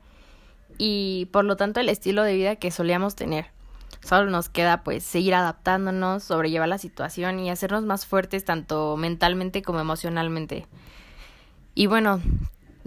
y 0.78 1.28
por 1.32 1.44
lo 1.44 1.56
tanto 1.56 1.80
el 1.80 1.88
estilo 1.88 2.22
de 2.22 2.34
vida 2.34 2.56
que 2.56 2.70
solíamos 2.70 3.16
tener. 3.16 3.46
Solo 4.00 4.30
nos 4.30 4.48
queda 4.48 4.84
pues 4.84 5.02
seguir 5.02 5.34
adaptándonos, 5.34 6.22
sobrellevar 6.22 6.68
la 6.68 6.78
situación 6.78 7.40
y 7.40 7.50
hacernos 7.50 7.84
más 7.84 8.06
fuertes 8.06 8.44
tanto 8.44 8.96
mentalmente 8.96 9.62
como 9.62 9.80
emocionalmente. 9.80 10.66
Y 11.74 11.86
bueno, 11.86 12.20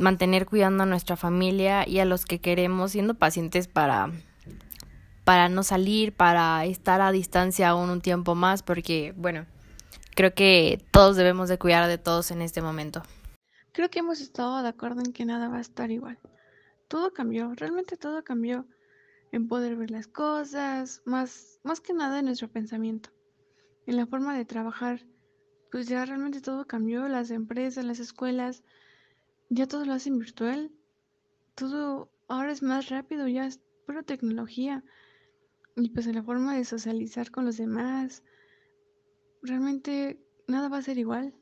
mantener 0.01 0.45
cuidando 0.45 0.83
a 0.83 0.85
nuestra 0.85 1.15
familia 1.15 1.87
y 1.87 1.99
a 1.99 2.05
los 2.05 2.25
que 2.25 2.39
queremos, 2.39 2.91
siendo 2.91 3.13
pacientes 3.13 3.67
para 3.67 4.11
para 5.23 5.49
no 5.49 5.63
salir, 5.63 6.13
para 6.13 6.65
estar 6.65 7.01
a 7.01 7.11
distancia 7.11 7.69
aún 7.69 7.89
un 7.89 8.01
tiempo 8.01 8.35
más, 8.35 8.63
porque, 8.63 9.13
bueno, 9.15 9.45
creo 10.15 10.33
que 10.33 10.83
todos 10.91 11.15
debemos 11.15 11.47
de 11.49 11.57
cuidar 11.57 11.87
de 11.87 11.97
todos 11.97 12.31
en 12.31 12.41
este 12.41 12.61
momento. 12.61 13.03
Creo 13.73 13.89
que 13.89 13.99
hemos 13.99 14.19
estado 14.19 14.61
de 14.61 14.69
acuerdo 14.69 15.01
en 15.01 15.13
que 15.13 15.25
nada 15.25 15.47
va 15.47 15.57
a 15.57 15.61
estar 15.61 15.91
igual. 15.91 16.19
Todo 16.87 17.13
cambió, 17.13 17.53
realmente 17.55 17.95
todo 17.95 18.23
cambió 18.23 18.65
en 19.31 19.47
poder 19.47 19.77
ver 19.77 19.91
las 19.91 20.07
cosas, 20.07 21.01
más, 21.05 21.59
más 21.63 21.79
que 21.79 21.93
nada 21.93 22.19
en 22.19 22.25
nuestro 22.25 22.49
pensamiento, 22.49 23.11
en 23.85 23.95
la 23.95 24.05
forma 24.07 24.35
de 24.35 24.43
trabajar. 24.43 25.05
Pues 25.71 25.87
ya 25.87 26.03
realmente 26.03 26.41
todo 26.41 26.67
cambió, 26.67 27.07
las 27.07 27.31
empresas, 27.31 27.85
las 27.85 27.99
escuelas, 27.99 28.63
ya 29.51 29.67
todo 29.67 29.85
lo 29.85 29.93
hacen 29.93 30.17
virtual. 30.17 30.71
Todo 31.55 32.09
ahora 32.27 32.51
es 32.51 32.63
más 32.63 32.89
rápido, 32.89 33.27
ya 33.27 33.45
es 33.45 33.59
pura 33.85 34.01
tecnología 34.01 34.83
y 35.75 35.89
pues 35.89 36.07
la 36.07 36.23
forma 36.23 36.55
de 36.55 36.65
socializar 36.65 37.31
con 37.31 37.45
los 37.45 37.57
demás, 37.57 38.23
realmente 39.41 40.25
nada 40.47 40.69
va 40.69 40.77
a 40.77 40.81
ser 40.81 40.97
igual. 40.97 41.33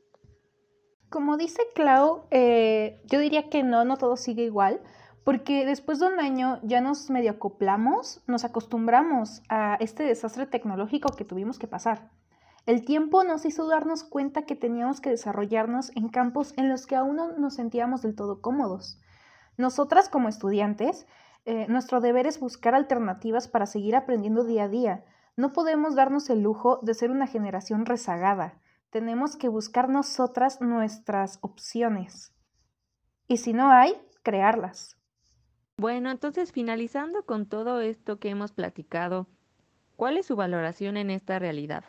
Como 1.08 1.36
dice 1.36 1.62
Clau, 1.74 2.26
eh, 2.30 3.00
yo 3.06 3.18
diría 3.20 3.48
que 3.48 3.62
no, 3.62 3.84
no 3.84 3.96
todo 3.96 4.16
sigue 4.16 4.44
igual, 4.44 4.80
porque 5.24 5.66
después 5.66 5.98
de 6.00 6.06
un 6.06 6.20
año 6.20 6.60
ya 6.62 6.80
nos 6.80 7.10
medio 7.10 7.32
acoplamos, 7.32 8.22
nos 8.26 8.44
acostumbramos 8.44 9.42
a 9.48 9.76
este 9.80 10.04
desastre 10.04 10.46
tecnológico 10.46 11.14
que 11.16 11.24
tuvimos 11.24 11.58
que 11.58 11.66
pasar. 11.66 12.10
El 12.66 12.84
tiempo 12.84 13.24
nos 13.24 13.44
hizo 13.46 13.66
darnos 13.66 14.04
cuenta 14.04 14.42
que 14.42 14.56
teníamos 14.56 15.00
que 15.00 15.10
desarrollarnos 15.10 15.90
en 15.96 16.08
campos 16.08 16.52
en 16.56 16.68
los 16.68 16.86
que 16.86 16.96
aún 16.96 17.16
no 17.16 17.32
nos 17.32 17.54
sentíamos 17.54 18.02
del 18.02 18.14
todo 18.14 18.40
cómodos. 18.40 19.00
Nosotras 19.56 20.08
como 20.08 20.28
estudiantes 20.28 21.06
eh, 21.46 21.66
nuestro 21.68 22.00
deber 22.00 22.26
es 22.26 22.38
buscar 22.38 22.74
alternativas 22.74 23.48
para 23.48 23.66
seguir 23.66 23.96
aprendiendo 23.96 24.44
día 24.44 24.64
a 24.64 24.68
día. 24.68 25.04
No 25.36 25.52
podemos 25.52 25.94
darnos 25.94 26.28
el 26.28 26.42
lujo 26.42 26.80
de 26.82 26.94
ser 26.94 27.10
una 27.10 27.26
generación 27.26 27.86
rezagada. 27.86 28.60
Tenemos 28.90 29.36
que 29.36 29.48
buscar 29.48 29.88
nosotras 29.88 30.60
nuestras 30.60 31.38
opciones. 31.40 32.34
Y 33.26 33.38
si 33.38 33.52
no 33.52 33.70
hay, 33.70 33.94
crearlas. 34.22 34.96
Bueno, 35.76 36.10
entonces 36.10 36.52
finalizando 36.52 37.24
con 37.24 37.46
todo 37.46 37.80
esto 37.80 38.18
que 38.18 38.28
hemos 38.28 38.52
platicado, 38.52 39.28
¿cuál 39.96 40.18
es 40.18 40.26
su 40.26 40.36
valoración 40.36 40.98
en 40.98 41.10
esta 41.10 41.38
realidad? 41.38 41.84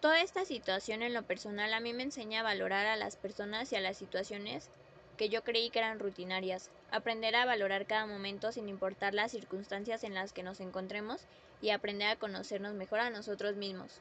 Toda 0.00 0.22
esta 0.22 0.44
situación 0.44 1.02
en 1.02 1.12
lo 1.12 1.24
personal 1.24 1.74
a 1.74 1.80
mí 1.80 1.92
me 1.92 2.04
enseña 2.04 2.40
a 2.40 2.44
valorar 2.44 2.86
a 2.86 2.96
las 2.96 3.16
personas 3.16 3.72
y 3.72 3.76
a 3.76 3.80
las 3.80 3.96
situaciones 3.96 4.70
que 5.16 5.28
yo 5.28 5.42
creí 5.42 5.70
que 5.70 5.80
eran 5.80 5.98
rutinarias, 5.98 6.70
aprender 6.92 7.34
a 7.34 7.44
valorar 7.44 7.86
cada 7.86 8.06
momento 8.06 8.52
sin 8.52 8.68
importar 8.68 9.12
las 9.12 9.32
circunstancias 9.32 10.04
en 10.04 10.14
las 10.14 10.32
que 10.32 10.44
nos 10.44 10.60
encontremos 10.60 11.22
y 11.60 11.70
aprender 11.70 12.08
a 12.08 12.16
conocernos 12.16 12.74
mejor 12.74 13.00
a 13.00 13.10
nosotros 13.10 13.56
mismos. 13.56 14.00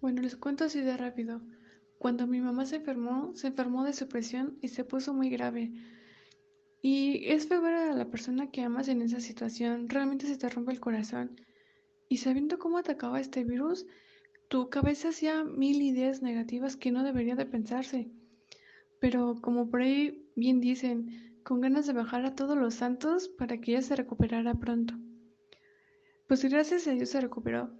Bueno, 0.00 0.22
les 0.22 0.36
cuento 0.36 0.64
así 0.64 0.80
de 0.80 0.96
rápido. 0.96 1.40
Cuando 1.98 2.28
mi 2.28 2.40
mamá 2.40 2.64
se 2.64 2.76
enfermó, 2.76 3.34
se 3.34 3.48
enfermó 3.48 3.82
de 3.82 3.94
supresión 3.94 4.56
y 4.62 4.68
se 4.68 4.84
puso 4.84 5.12
muy 5.12 5.28
grave. 5.28 5.72
Y 6.82 7.28
es 7.32 7.48
feo 7.48 7.64
a 7.66 7.94
la 7.94 8.04
persona 8.04 8.52
que 8.52 8.62
amas 8.62 8.86
en 8.86 9.02
esa 9.02 9.18
situación, 9.18 9.88
realmente 9.88 10.26
se 10.26 10.38
te 10.38 10.48
rompe 10.48 10.70
el 10.70 10.78
corazón. 10.78 11.40
Y 12.08 12.18
sabiendo 12.18 12.60
cómo 12.60 12.78
atacaba 12.78 13.18
este 13.18 13.42
virus, 13.42 13.86
tu 14.48 14.70
cabeza 14.70 15.08
hacía 15.08 15.44
mil 15.44 15.82
ideas 15.82 16.22
negativas 16.22 16.76
que 16.76 16.90
no 16.90 17.02
debería 17.02 17.34
de 17.36 17.46
pensarse. 17.46 18.10
Pero 19.00 19.36
como 19.40 19.68
por 19.68 19.82
ahí 19.82 20.30
bien 20.36 20.60
dicen, 20.60 21.40
con 21.42 21.60
ganas 21.60 21.86
de 21.86 21.92
bajar 21.92 22.24
a 22.24 22.34
todos 22.34 22.56
los 22.56 22.74
santos 22.74 23.28
para 23.28 23.60
que 23.60 23.72
ella 23.72 23.82
se 23.82 23.96
recuperara 23.96 24.54
pronto. 24.54 24.94
Pues 26.26 26.44
gracias 26.44 26.88
a 26.88 26.92
Dios 26.92 27.10
se 27.10 27.20
recuperó, 27.20 27.70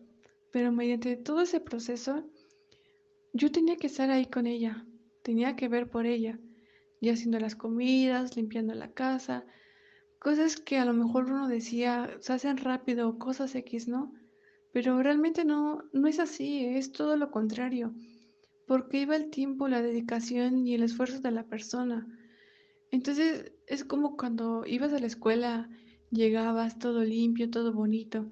pero 0.53 0.71
mediante 0.71 1.17
todo 1.17 1.41
ese 1.41 1.61
proceso 1.61 2.25
yo 3.33 3.51
tenía 3.51 3.77
que 3.77 3.89
estar 3.89 4.11
ahí 4.11 4.27
con 4.27 4.47
ella, 4.47 4.87
tenía 5.23 5.57
que 5.57 5.69
ver 5.69 5.91
por 5.91 6.07
ella, 6.07 6.39
y 7.01 7.11
haciendo 7.11 7.39
las 7.41 7.57
comidas, 7.57 8.37
limpiando 8.37 8.75
la 8.75 8.93
casa, 8.93 9.45
cosas 10.19 10.57
que 10.57 10.79
a 10.79 10.85
lo 10.85 10.93
mejor 10.93 11.25
uno 11.25 11.49
decía 11.49 12.17
se 12.21 12.33
hacen 12.33 12.57
rápido, 12.57 13.19
cosas 13.19 13.55
X, 13.55 13.89
¿no? 13.89 14.15
Pero 14.77 15.03
realmente 15.03 15.47
no, 15.47 15.85
no 15.95 16.07
es 16.07 16.19
así, 16.19 16.67
es 16.67 16.93
todo 16.93 17.17
lo 17.17 17.31
contrario 17.31 17.95
porque 18.67 19.01
iba 19.01 19.17
el 19.17 19.31
tiempo, 19.31 19.69
la 19.69 19.81
dedicación 19.81 20.67
y 20.67 20.75
el 20.75 20.83
esfuerzo 20.83 21.21
de 21.21 21.31
la 21.31 21.45
persona. 21.45 22.07
Entonces 22.91 23.55
es 23.67 23.85
como 23.85 24.19
cuando 24.19 24.67
ibas 24.67 24.93
a 24.93 24.99
la 24.99 25.07
escuela, 25.07 25.71
llegabas 26.11 26.79
todo 26.79 27.05
limpio, 27.05 27.51
todo 27.51 27.73
bonito, 27.73 28.31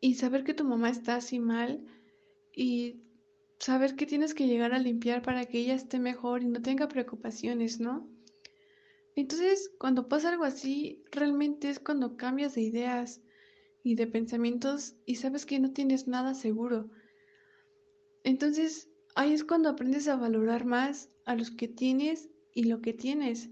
y 0.00 0.14
saber 0.14 0.44
que 0.44 0.54
tu 0.54 0.64
mamá 0.64 0.88
está 0.88 1.16
así 1.16 1.40
mal 1.40 1.84
y 2.56 3.02
saber 3.58 3.96
que 3.96 4.06
tienes 4.06 4.32
que 4.32 4.46
llegar 4.46 4.72
a 4.72 4.78
limpiar 4.78 5.20
para 5.20 5.44
que 5.44 5.58
ella 5.58 5.74
esté 5.74 5.98
mejor 5.98 6.42
y 6.42 6.46
no 6.46 6.62
tenga 6.62 6.88
preocupaciones, 6.88 7.80
¿no? 7.80 8.08
Entonces, 9.14 9.72
cuando 9.78 10.08
pasa 10.08 10.30
algo 10.30 10.44
así, 10.44 11.04
realmente 11.12 11.68
es 11.68 11.80
cuando 11.80 12.16
cambias 12.16 12.54
de 12.54 12.62
ideas 12.62 13.20
y 13.82 13.94
de 13.94 14.06
pensamientos 14.06 14.96
y 15.06 15.16
sabes 15.16 15.46
que 15.46 15.58
no 15.60 15.72
tienes 15.72 16.08
nada 16.08 16.34
seguro. 16.34 16.90
Entonces, 18.24 18.90
ahí 19.14 19.32
es 19.32 19.44
cuando 19.44 19.68
aprendes 19.68 20.08
a 20.08 20.16
valorar 20.16 20.64
más 20.64 21.10
a 21.24 21.34
los 21.34 21.50
que 21.50 21.68
tienes 21.68 22.28
y 22.52 22.64
lo 22.64 22.80
que 22.80 22.92
tienes. 22.92 23.50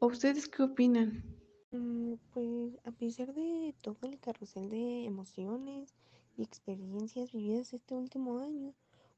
¿O 0.00 0.06
ustedes 0.06 0.48
qué 0.48 0.62
opinan? 0.62 1.24
Mm, 1.72 2.14
pues 2.32 2.76
a 2.84 2.90
pesar 2.90 3.32
de 3.32 3.74
todo 3.80 3.98
el 4.02 4.18
carrusel 4.18 4.70
de 4.70 5.04
emociones 5.04 5.94
y 6.36 6.42
experiencias 6.42 7.32
vividas 7.32 7.72
este 7.72 7.94
último 7.94 8.38
año, 8.38 8.74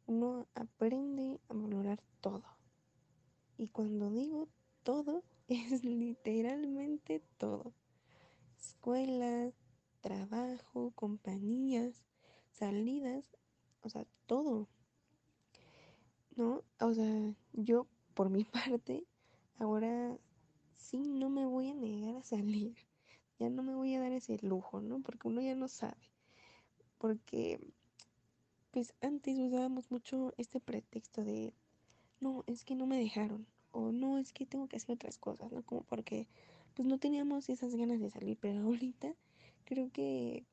uno 0.06 0.48
aprende 0.54 1.40
a 1.48 1.54
valorar 1.54 2.02
todo. 2.20 2.44
Y 3.56 3.68
cuando 3.68 4.10
digo 4.10 4.48
todo, 4.82 5.22
es 5.48 5.84
literalmente 5.84 7.22
todo. 7.38 7.72
Escuela, 8.60 9.50
trabajo, 10.02 10.92
compañías, 10.94 12.04
salidas, 12.50 13.24
o 13.82 13.88
sea, 13.88 14.04
todo. 14.26 14.68
¿No? 16.36 16.62
O 16.80 16.92
sea, 16.92 17.34
yo 17.52 17.86
por 18.12 18.28
mi 18.28 18.44
parte, 18.80 19.06
ahora 19.58 20.18
sí 20.74 20.98
no 20.98 21.30
me 21.30 21.46
voy 21.46 21.70
a 21.70 21.74
negar 21.74 22.16
a 22.16 22.22
salir. 22.22 22.74
Ya 23.38 23.48
no 23.48 23.62
me 23.62 23.74
voy 23.74 23.94
a 23.94 24.00
dar 24.00 24.12
ese 24.12 24.38
lujo, 24.42 24.80
¿no? 24.80 25.00
Porque 25.00 25.28
uno 25.28 25.40
ya 25.40 25.54
no 25.54 25.68
sabe. 25.68 26.10
Porque, 26.98 27.58
pues 28.70 28.94
antes 29.00 29.38
usábamos 29.38 29.90
mucho 29.90 30.32
este 30.36 30.60
pretexto 30.60 31.24
de, 31.24 31.52
no, 32.20 32.44
es 32.46 32.64
que 32.64 32.76
no 32.76 32.86
me 32.86 32.98
dejaron. 32.98 33.46
O 33.72 33.90
no, 33.90 34.18
es 34.18 34.32
que 34.32 34.46
tengo 34.46 34.68
que 34.68 34.76
hacer 34.76 34.94
otras 34.94 35.18
cosas, 35.18 35.50
¿no? 35.50 35.62
Como 35.62 35.82
porque, 35.82 36.28
pues 36.74 36.86
no 36.86 36.98
teníamos 36.98 37.48
esas 37.48 37.74
ganas 37.74 38.00
de 38.00 38.10
salir. 38.10 38.38
Pero 38.40 38.60
ahorita 38.62 39.14
creo 39.64 39.90
que 39.90 40.44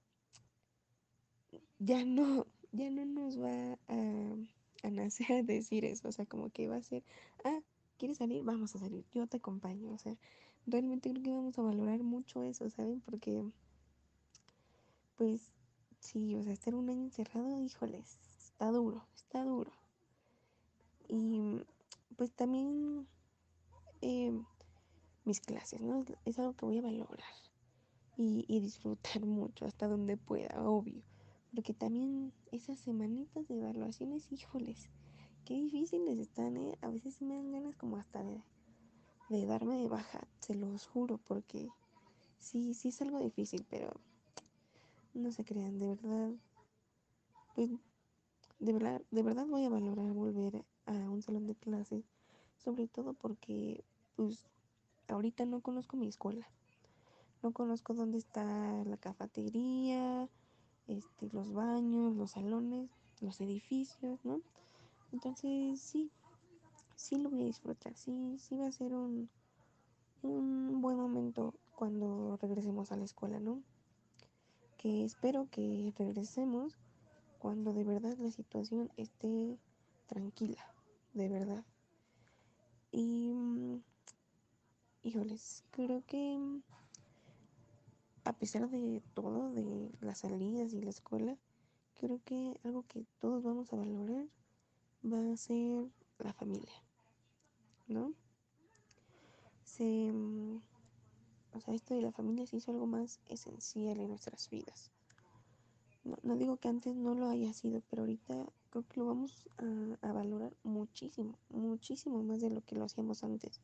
ya 1.79 2.03
no, 2.05 2.45
ya 2.71 2.89
no 2.89 3.05
nos 3.05 3.39
va 3.39 3.77
a, 3.87 4.89
nacer 4.89 5.45
decir 5.45 5.85
eso. 5.85 6.07
O 6.07 6.11
sea, 6.11 6.25
como 6.25 6.49
que 6.49 6.67
va 6.67 6.77
a 6.77 6.83
ser, 6.83 7.03
ah, 7.43 7.59
¿quieres 7.97 8.17
salir? 8.17 8.43
Vamos 8.43 8.75
a 8.75 8.79
salir, 8.79 9.05
yo 9.13 9.27
te 9.27 9.37
acompaño. 9.37 9.91
O 9.91 9.97
sea, 9.97 10.15
realmente 10.67 11.09
creo 11.11 11.23
que 11.23 11.31
vamos 11.31 11.57
a 11.57 11.63
valorar 11.63 12.03
mucho 12.03 12.43
eso, 12.43 12.69
¿saben? 12.69 13.01
Porque, 13.01 13.43
pues, 15.15 15.51
sí, 15.99 16.35
o 16.35 16.43
sea, 16.43 16.53
estar 16.53 16.75
un 16.75 16.89
año 16.89 17.03
encerrado, 17.03 17.61
híjoles, 17.61 18.17
está 18.37 18.71
duro, 18.71 19.05
está 19.15 19.43
duro. 19.43 19.71
Y 21.07 21.61
pues 22.15 22.31
también 22.33 23.07
eh, 24.01 24.31
mis 25.25 25.39
clases, 25.39 25.81
¿no? 25.81 26.05
Es 26.25 26.37
algo 26.37 26.53
que 26.53 26.65
voy 26.65 26.77
a 26.77 26.83
valorar 26.83 27.48
y, 28.21 28.59
disfrutar 28.59 29.25
mucho 29.25 29.65
hasta 29.65 29.87
donde 29.87 30.17
pueda, 30.17 30.61
obvio. 30.61 31.01
Porque 31.55 31.73
también 31.73 32.33
esas 32.51 32.77
semanitas 32.77 33.47
de 33.47 33.57
evaluaciones, 33.57 34.29
híjoles, 34.31 34.89
qué 35.45 35.53
difíciles 35.53 36.19
están, 36.19 36.57
¿eh? 36.57 36.77
A 36.81 36.89
veces 36.89 37.21
me 37.21 37.35
dan 37.35 37.51
ganas 37.51 37.77
como 37.77 37.97
hasta 37.97 38.21
de, 38.21 38.43
de 39.29 39.45
darme 39.45 39.77
de 39.77 39.87
baja, 39.87 40.27
se 40.39 40.53
los 40.53 40.85
juro, 40.85 41.17
porque 41.17 41.69
sí, 42.39 42.73
sí 42.73 42.89
es 42.89 43.01
algo 43.01 43.19
difícil, 43.19 43.65
pero 43.69 43.93
no 45.13 45.31
se 45.31 45.45
crean, 45.45 45.79
de 45.79 45.87
verdad, 45.87 46.31
pues, 47.55 47.69
de 48.59 48.73
verdad, 48.73 49.01
de 49.11 49.23
verdad 49.23 49.47
voy 49.47 49.63
a 49.63 49.69
valorar 49.69 50.11
volver 50.11 50.65
a 50.85 50.91
un 50.91 51.21
salón 51.21 51.47
de 51.47 51.55
clase, 51.55 52.03
sobre 52.57 52.89
todo 52.89 53.13
porque, 53.13 53.85
pues, 54.17 54.45
ahorita 55.07 55.45
no 55.45 55.61
conozco 55.61 55.95
mi 55.95 56.07
escuela, 56.07 56.49
no 57.41 57.51
conozco 57.51 57.93
dónde 57.93 58.17
está 58.17 58.43
la 58.85 58.97
cafetería, 58.97 60.27
este, 60.87 61.29
los 61.31 61.53
baños, 61.53 62.15
los 62.15 62.31
salones, 62.31 62.89
los 63.21 63.39
edificios, 63.41 64.23
¿no? 64.23 64.41
Entonces 65.11 65.79
sí, 65.79 66.11
sí 66.95 67.17
lo 67.17 67.29
voy 67.29 67.43
a 67.43 67.45
disfrutar, 67.45 67.95
sí, 67.95 68.37
sí 68.37 68.57
va 68.57 68.67
a 68.67 68.71
ser 68.71 68.93
un, 68.93 69.29
un 70.21 70.81
buen 70.81 70.97
momento 70.97 71.53
cuando 71.75 72.37
regresemos 72.41 72.91
a 72.91 72.97
la 72.97 73.05
escuela, 73.05 73.39
¿no? 73.39 73.61
Que 74.77 75.05
espero 75.05 75.47
que 75.49 75.93
regresemos 75.97 76.77
cuando 77.39 77.73
de 77.73 77.83
verdad 77.85 78.17
la 78.17 78.31
situación 78.31 78.91
esté 78.97 79.57
tranquila, 80.07 80.73
de 81.13 81.29
verdad. 81.29 81.65
Y, 82.91 83.31
mm, 83.33 83.81
híjoles, 85.03 85.63
creo 85.71 86.03
que 86.05 86.37
a 88.29 88.33
pesar 88.33 88.69
de 88.69 89.01
todo, 89.15 89.49
de 89.49 89.89
las 90.01 90.19
salidas 90.19 90.71
y 90.73 90.81
la 90.81 90.91
escuela, 90.91 91.35
creo 91.95 92.21
que 92.23 92.59
algo 92.63 92.83
que 92.83 93.03
todos 93.17 93.41
vamos 93.41 93.73
a 93.73 93.75
valorar 93.75 94.27
va 95.03 95.33
a 95.33 95.35
ser 95.35 95.87
la 96.19 96.31
familia, 96.31 96.75
¿no? 97.87 98.13
Se, 99.63 100.11
mm, 100.13 100.61
o 101.53 101.59
sea, 101.59 101.73
esto 101.73 101.95
de 101.95 102.03
la 102.03 102.11
familia 102.11 102.45
se 102.45 102.57
hizo 102.57 102.69
algo 102.69 102.85
más 102.85 103.19
esencial 103.29 103.99
en 103.99 104.09
nuestras 104.09 104.47
vidas. 104.51 104.91
No, 106.21 106.35
digo 106.35 106.57
que 106.57 106.67
antes 106.67 106.95
no 106.95 107.15
lo 107.15 107.29
haya 107.29 107.51
sido, 107.51 107.81
pero 107.89 108.03
ahorita 108.03 108.45
creo 108.69 108.85
que 108.87 108.99
lo 108.99 109.07
vamos 109.07 109.49
a, 109.57 110.07
a 110.07 110.11
valorar 110.11 110.55
muchísimo, 110.61 111.39
muchísimo 111.49 112.21
más 112.21 112.41
de 112.41 112.51
lo 112.51 112.61
que 112.61 112.75
lo 112.75 112.85
hacíamos 112.85 113.23
antes. 113.23 113.59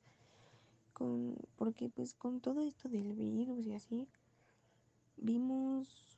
Con, 0.91 1.37
porque 1.55 1.89
pues 1.89 2.15
con 2.15 2.41
todo 2.41 2.63
esto 2.63 2.89
del 2.89 3.13
virus 3.13 3.67
y 3.67 3.73
así, 3.73 4.07
vimos 5.17 6.17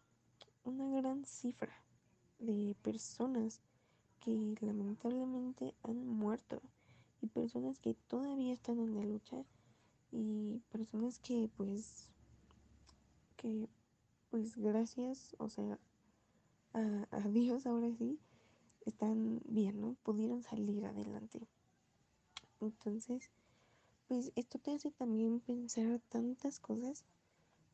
una 0.64 0.90
gran 0.90 1.26
cifra 1.26 1.74
de 2.40 2.76
personas 2.82 3.62
que 4.20 4.56
lamentablemente 4.62 5.74
han 5.84 6.06
muerto 6.08 6.62
y 7.22 7.28
personas 7.28 7.80
que 7.80 7.94
todavía 8.08 8.54
están 8.54 8.80
en 8.80 8.96
la 8.96 9.04
lucha 9.04 9.44
y 10.12 10.60
personas 10.72 11.20
que 11.20 11.50
pues 11.56 12.10
que 13.38 13.70
pues 14.30 14.58
gracias 14.58 15.36
o 15.40 15.50
sea 15.50 15.80
a, 16.74 17.08
a 17.12 17.20
Dios 17.30 17.66
ahora 17.66 17.92
sí 17.98 18.20
están 18.86 19.42
bien 19.46 19.80
no 19.82 19.96
pudieron 20.04 20.44
salir 20.44 20.86
adelante. 20.86 21.48
Entonces 22.60 23.32
pues 24.08 24.32
esto 24.36 24.60
te 24.60 24.72
hace 24.72 24.92
también 24.92 25.40
pensar 25.40 26.00
tantas 26.10 26.60
cosas 26.60 27.06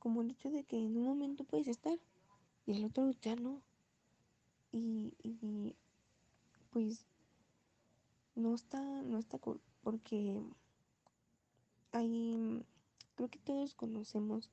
como 0.04 0.22
el 0.22 0.32
hecho 0.32 0.52
de 0.52 0.66
que 0.66 0.76
en 0.76 0.98
un 0.98 1.06
momento 1.06 1.46
puedes 1.46 1.70
estar 1.70 1.98
y 2.66 2.74
el 2.74 2.84
otro 2.84 3.10
ya 3.22 3.38
no 3.38 3.62
y, 4.74 5.14
y 5.24 5.78
pues 6.72 7.06
no 8.36 8.54
está, 8.54 8.82
no 8.82 9.18
está 9.18 9.38
cool, 9.40 9.62
porque 9.82 10.42
hay, 11.94 12.66
creo 13.16 13.30
que 13.30 13.40
todos 13.40 13.76
conocemos 13.76 14.50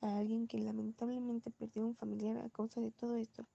a 0.00 0.18
alguien 0.18 0.48
que 0.48 0.58
lamentablemente 0.58 1.52
perdió 1.52 1.86
un 1.86 1.94
familiar 1.94 2.36
a 2.38 2.50
causa 2.50 2.80
de 2.80 2.90
todo 2.90 3.14
esto. 3.14 3.46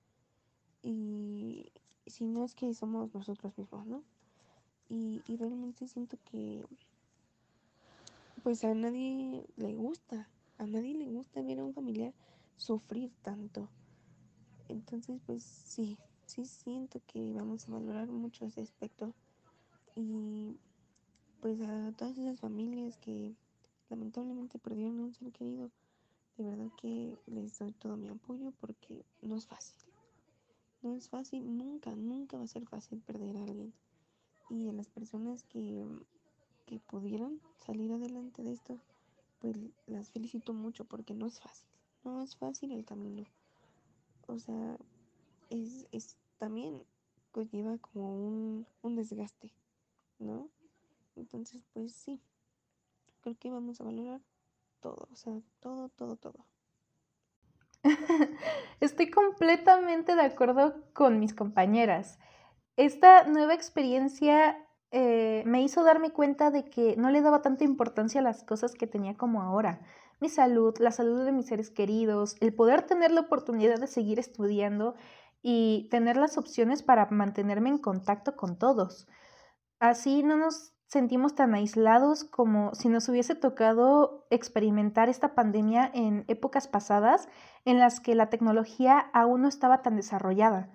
Y 0.82 1.74
si 2.06 2.24
no 2.26 2.46
es 2.46 2.56
que 2.56 2.74
somos 2.74 3.14
nosotros 3.14 3.58
mismos, 3.58 3.86
¿no? 3.86 4.02
Y, 4.88 5.22
y 5.28 5.36
realmente 5.36 5.88
siento 5.90 6.18
que 6.32 6.64
pues 8.44 8.64
a 8.64 8.74
nadie 8.74 9.46
le 9.58 9.74
gusta, 9.76 10.30
a 10.64 10.68
nadie 10.68 10.96
le 10.96 11.06
gusta 11.06 11.42
ver 11.42 11.60
a 11.60 11.64
un 11.66 11.74
familiar 11.74 12.14
sufrir 12.58 13.12
tanto. 13.22 13.70
Entonces, 14.70 15.20
pues 15.26 15.44
sí, 15.44 15.98
sí 16.26 16.46
siento 16.46 17.02
que 17.06 17.34
vamos 17.34 17.68
a 17.68 17.72
valorar 17.72 18.08
mucho 18.08 18.46
ese 18.46 18.62
aspecto 18.62 19.14
y 19.96 20.58
pues 21.42 21.60
a 21.62 21.92
todas 21.98 22.18
esas 22.18 22.40
familias 22.40 22.98
que 22.98 23.36
lamentablemente 23.90 24.58
perdieron 24.58 25.00
a 25.00 25.04
un 25.04 25.14
ser 25.14 25.32
querido, 25.32 25.70
de 26.38 26.46
verdad 26.46 26.72
que 26.82 27.18
les 27.28 27.60
doy 27.60 27.74
todo 27.74 27.98
mi 27.98 28.08
apoyo 28.08 28.52
porque 28.60 29.06
no 29.22 29.36
es 29.36 29.46
fácil. 29.46 29.76
No 30.82 30.96
es 30.96 31.10
fácil, 31.10 31.58
nunca, 31.58 31.96
nunca 31.96 32.38
va 32.38 32.44
a 32.44 32.48
ser 32.48 32.66
fácil 32.66 33.00
perder 33.00 33.38
a 33.38 33.44
alguien. 33.44 33.74
Y 34.50 34.68
a 34.68 34.74
las 34.74 34.90
personas 34.90 35.44
que, 35.44 35.86
que 36.66 36.80
pudieron 36.80 37.40
salir 37.66 37.92
adelante 37.92 38.44
de 38.44 38.52
esto, 38.52 38.80
pues 39.44 39.58
las 39.88 40.10
felicito 40.10 40.54
mucho 40.54 40.86
porque 40.86 41.14
no 41.14 41.28
es 41.28 41.42
fácil. 41.42 41.68
No 42.06 42.22
es 42.22 42.38
fácil 42.38 42.72
el 42.72 42.86
camino. 42.86 43.26
O 44.26 44.40
sea, 44.40 44.78
es, 45.50 45.86
es 45.92 46.16
también 46.38 46.82
conlleva 47.34 47.78
como 47.78 48.26
un, 48.26 48.66
un 48.82 48.96
desgaste, 48.96 49.54
¿no? 50.18 50.48
Entonces, 51.18 51.62
pues 51.74 51.92
sí, 51.94 52.22
creo 53.20 53.38
que 53.38 53.50
vamos 53.50 53.82
a 53.82 53.84
valorar 53.84 54.22
todo, 54.80 55.10
o 55.12 55.16
sea, 55.18 55.42
todo, 55.60 55.90
todo, 55.90 56.16
todo. 56.16 56.46
Estoy 58.80 59.12
completamente 59.12 60.16
de 60.16 60.22
acuerdo 60.22 60.82
con 60.94 61.20
mis 61.20 61.34
compañeras. 61.34 62.18
Esta 62.78 63.26
nueva 63.26 63.54
experiencia 63.54 64.66
eh, 64.96 65.42
me 65.48 65.64
hizo 65.64 65.84
darme 65.84 66.12
cuenta 66.12 66.52
de 66.52 66.66
que 66.66 66.96
no 66.98 67.10
le 67.10 67.22
daba 67.22 67.42
tanta 67.42 67.64
importancia 67.64 68.22
a 68.22 68.24
las 68.24 68.44
cosas 68.44 68.76
que 68.76 68.86
tenía 68.86 69.18
como 69.18 69.42
ahora. 69.42 69.82
Mi 70.20 70.30
salud, 70.30 70.76
la 70.78 70.92
salud 70.92 71.26
de 71.26 71.32
mis 71.32 71.48
seres 71.48 71.72
queridos, 71.72 72.36
el 72.42 72.54
poder 72.54 72.84
tener 72.84 73.12
la 73.12 73.22
oportunidad 73.22 73.80
de 73.80 73.88
seguir 73.88 74.20
estudiando 74.20 74.94
y 75.42 75.88
tener 75.90 76.16
las 76.16 76.38
opciones 76.38 76.84
para 76.84 77.08
mantenerme 77.10 77.70
en 77.70 77.80
contacto 77.80 78.36
con 78.36 78.60
todos. 78.60 79.08
Así 79.80 80.22
no 80.22 80.38
nos 80.38 80.74
sentimos 80.86 81.34
tan 81.34 81.56
aislados 81.56 82.24
como 82.24 82.76
si 82.76 82.88
nos 82.88 83.10
hubiese 83.10 83.34
tocado 83.34 84.28
experimentar 84.30 85.10
esta 85.10 85.34
pandemia 85.34 85.90
en 85.92 86.24
épocas 86.28 86.68
pasadas 86.68 87.28
en 87.66 87.80
las 87.80 88.00
que 88.00 88.14
la 88.14 88.30
tecnología 88.30 89.00
aún 89.12 89.42
no 89.42 89.48
estaba 89.48 89.82
tan 89.82 89.96
desarrollada. 89.96 90.70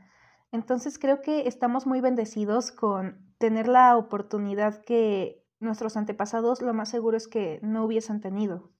Entonces 0.53 0.99
creo 0.99 1.21
que 1.21 1.47
estamos 1.47 1.87
muy 1.87 2.01
bendecidos 2.01 2.73
con 2.73 3.35
tener 3.39 3.69
la 3.69 3.97
oportunidad 3.97 4.83
que 4.83 5.45
nuestros 5.61 5.97
antepasados 5.97 6.63
lo 6.63 6.73
más 6.75 6.89
seguro 6.89 7.17
es 7.17 7.29
que 7.29 7.59
no 7.63 7.85
hubiesen 7.85 8.21
tenido. 8.21 8.71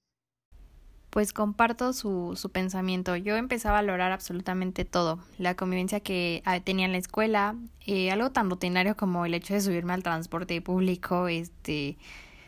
Pues 1.09 1.33
comparto 1.33 1.91
su, 1.93 2.35
su 2.35 2.51
pensamiento. 2.51 3.15
Yo 3.15 3.35
empecé 3.35 3.67
a 3.67 3.71
valorar 3.71 4.11
absolutamente 4.11 4.85
todo. 4.85 5.19
La 5.39 5.55
convivencia 5.55 5.99
que 6.01 6.43
ah, 6.45 6.59
tenía 6.59 6.85
en 6.85 6.91
la 6.91 6.99
escuela, 6.99 7.55
eh, 7.87 8.11
algo 8.11 8.31
tan 8.31 8.49
rutinario 8.49 8.95
como 8.95 9.25
el 9.25 9.33
hecho 9.33 9.55
de 9.55 9.61
subirme 9.61 9.93
al 9.93 10.03
transporte 10.03 10.61
público, 10.61 11.27
este, 11.27 11.97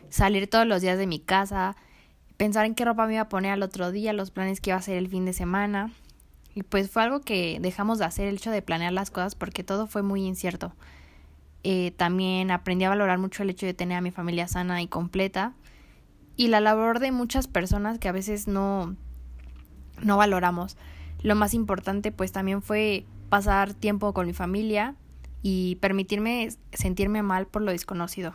salir 0.10 0.48
todos 0.48 0.68
los 0.68 0.82
días 0.82 1.00
de 1.00 1.08
mi 1.08 1.20
casa, 1.20 1.76
pensar 2.38 2.66
en 2.68 2.76
qué 2.76 2.86
ropa 2.86 3.08
me 3.08 3.14
iba 3.14 3.24
a 3.24 3.30
poner 3.30 3.52
al 3.52 3.64
otro 3.64 3.92
día, 3.92 4.14
los 4.14 4.30
planes 4.30 4.62
que 4.62 4.70
iba 4.70 4.76
a 4.76 4.80
hacer 4.80 4.98
el 4.98 5.08
fin 5.08 5.26
de 5.26 5.34
semana. 5.34 5.92
Y 6.54 6.64
pues 6.64 6.90
fue 6.90 7.04
algo 7.04 7.22
que 7.22 7.60
dejamos 7.62 8.00
de 8.00 8.06
hacer, 8.06 8.28
el 8.28 8.36
hecho 8.36 8.52
de 8.52 8.62
planear 8.62 8.92
las 8.92 9.12
cosas, 9.12 9.36
porque 9.36 9.64
todo 9.64 9.88
fue 9.88 10.02
muy 10.02 10.26
incierto. 10.26 10.74
Eh, 11.64 11.92
también 11.96 12.52
aprendí 12.52 12.86
a 12.86 12.90
valorar 12.90 13.20
mucho 13.20 13.44
el 13.44 13.50
hecho 13.50 13.66
de 13.66 13.74
tener 13.74 13.98
a 13.98 14.02
mi 14.02 14.12
familia 14.12 14.48
sana 14.48 14.82
y 14.82 14.88
completa 14.88 15.54
y 16.36 16.48
la 16.48 16.60
labor 16.60 17.00
de 17.00 17.12
muchas 17.12 17.48
personas 17.48 18.00
que 18.00 18.10
a 18.10 18.12
veces 18.12 18.48
no, 18.48 18.96
no 20.02 20.18
valoramos. 20.18 20.76
Lo 21.22 21.36
más 21.36 21.54
importante 21.54 22.12
pues 22.12 22.32
también 22.32 22.62
fue 22.62 23.06
pasar 23.30 23.74
tiempo 23.74 24.14
con 24.14 24.26
mi 24.26 24.34
familia 24.34 24.96
y 25.44 25.76
permitirme 25.76 26.50
sentirme 26.74 27.22
mal 27.22 27.46
por 27.46 27.62
lo 27.62 27.72
desconocido 27.72 28.34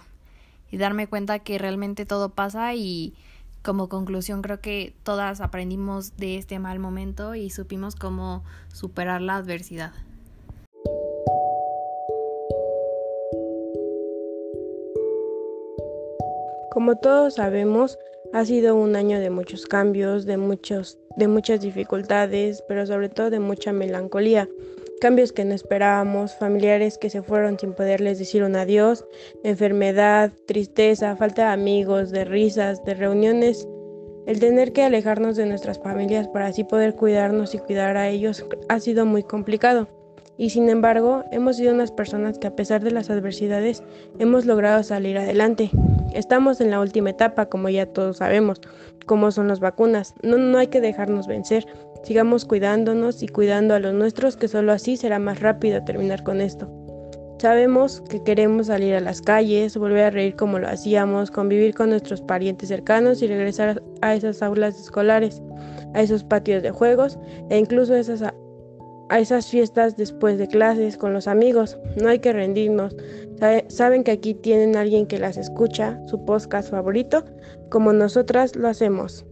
y 0.71 0.77
darme 0.77 1.07
cuenta 1.07 1.41
que 1.41 1.59
realmente 1.59 2.07
todo 2.07 2.31
pasa 2.31 2.75
y 2.75 3.15
como 3.67 3.89
conclusión 3.89 4.43
creo 4.43 4.61
que 4.61 4.95
todas 5.03 5.41
aprendimos 5.41 6.17
de 6.17 6.39
este 6.39 6.61
mal 6.61 6.79
momento 6.79 7.35
y 7.35 7.51
supimos 7.51 7.97
cómo 7.97 8.45
superar 8.73 9.21
la 9.21 9.35
adversidad. 9.35 9.91
Como 16.71 16.97
todos 16.99 17.35
sabemos, 17.35 17.99
ha 18.33 18.45
sido 18.45 18.77
un 18.77 18.95
año 18.95 19.19
de 19.19 19.31
muchos 19.31 19.67
cambios, 19.67 20.27
de 20.27 20.37
muchos 20.37 20.99
de 21.17 21.27
muchas 21.27 21.61
dificultades, 21.61 22.63
pero 22.69 22.87
sobre 22.87 23.09
todo 23.09 23.31
de 23.31 23.41
mucha 23.41 23.73
melancolía. 23.73 24.49
Cambios 25.01 25.33
que 25.33 25.45
no 25.45 25.55
esperábamos, 25.55 26.35
familiares 26.35 26.99
que 26.99 27.11
se 27.11 27.23
fueron 27.23 27.59
sin 27.59 27.75
poderles 27.75 28.19
decir 28.19 28.43
un 28.43 28.57
adiós, 28.57 29.05
enfermedad, 29.45 30.33
tristeza, 30.47 31.17
falta 31.17 31.47
de 31.47 31.53
amigos, 31.53 32.11
de 32.11 32.25
risas, 32.25 32.83
de 32.85 32.95
reuniones 32.95 33.69
el 34.27 34.41
tener 34.41 34.73
que 34.73 34.83
alejarnos 34.83 35.37
de 35.37 35.47
nuestras 35.47 35.79
familias 35.79 36.27
para 36.29 36.47
así 36.47 36.65
poder 36.65 36.97
cuidarnos 36.97 37.55
y 37.55 37.59
cuidar 37.59 37.97
a 37.97 38.09
ellos 38.09 38.45
ha 38.69 38.81
sido 38.81 39.07
muy 39.07 39.23
complicado. 39.23 39.89
Y 40.37 40.51
sin 40.51 40.69
embargo, 40.69 41.25
hemos 41.31 41.57
sido 41.57 41.73
unas 41.73 41.93
personas 41.93 42.39
que 42.39 42.49
a 42.49 42.57
pesar 42.57 42.83
de 42.83 42.91
las 42.91 43.09
adversidades 43.09 43.83
hemos 44.19 44.45
logrado 44.45 44.83
salir 44.83 45.17
adelante. 45.17 45.71
Estamos 46.13 46.61
en 46.61 46.71
la 46.71 46.81
última 46.81 47.11
etapa, 47.11 47.47
como 47.47 47.69
ya 47.69 47.87
todos 47.87 48.19
sabemos, 48.19 48.61
como 49.07 49.31
son 49.31 49.49
las 49.49 49.61
vacunas. 49.61 50.15
No, 50.23 50.37
no 50.37 50.59
hay 50.59 50.67
que 50.67 50.81
dejarnos 50.81 51.27
vencer. 51.27 51.67
Sigamos 52.07 52.45
cuidándonos 52.45 53.21
y 53.25 53.27
cuidando 53.27 53.75
a 53.75 53.81
los 53.81 53.93
nuestros, 53.93 54.37
que 54.37 54.47
solo 54.47 54.71
así 54.71 54.97
será 54.97 55.19
más 55.19 55.41
rápido 55.41 55.83
terminar 55.83 56.23
con 56.23 56.41
esto. 56.41 56.71
Sabemos 57.41 58.01
que 58.09 58.23
queremos 58.23 58.69
salir 58.69 58.95
a 58.95 59.01
las 59.01 59.21
calles, 59.21 59.77
volver 59.77 60.05
a 60.05 60.11
reír 60.11 60.37
como 60.37 60.61
lo 60.61 60.69
hacíamos, 60.69 61.33
convivir 61.33 61.75
con 61.75 61.91
nuestros 61.91 62.21
parientes 62.21 62.69
cercanos 62.69 63.23
y 63.23 63.27
regresar 63.27 63.83
a 64.03 64.15
esas 64.15 64.41
aulas 64.41 64.79
escolares, 64.81 65.43
a 65.95 66.01
esos 66.01 66.23
patios 66.23 66.63
de 66.63 66.71
juegos 66.71 67.19
e 67.51 67.59
incluso 67.59 67.95
a 67.95 67.99
esas, 67.99 68.23
a 68.23 69.19
esas 69.19 69.49
fiestas 69.49 69.97
después 69.97 70.39
de 70.39 70.47
clases 70.47 70.97
con 70.97 71.13
los 71.13 71.27
amigos. 71.27 71.77
No 72.01 72.09
hay 72.09 72.21
que 72.21 72.33
rendirnos. 72.33 72.95
Saben 73.67 74.05
que 74.05 74.13
aquí 74.13 74.33
tienen 74.33 74.77
a 74.77 74.83
alguien 74.83 75.07
que 75.07 75.19
las 75.19 75.37
escucha, 75.37 75.99
su 76.07 76.25
podcast 76.25 76.71
favorito, 76.71 77.25
como 77.69 77.93
nosotras 77.93 78.55
lo 78.55 78.69
hacemos. 78.69 79.27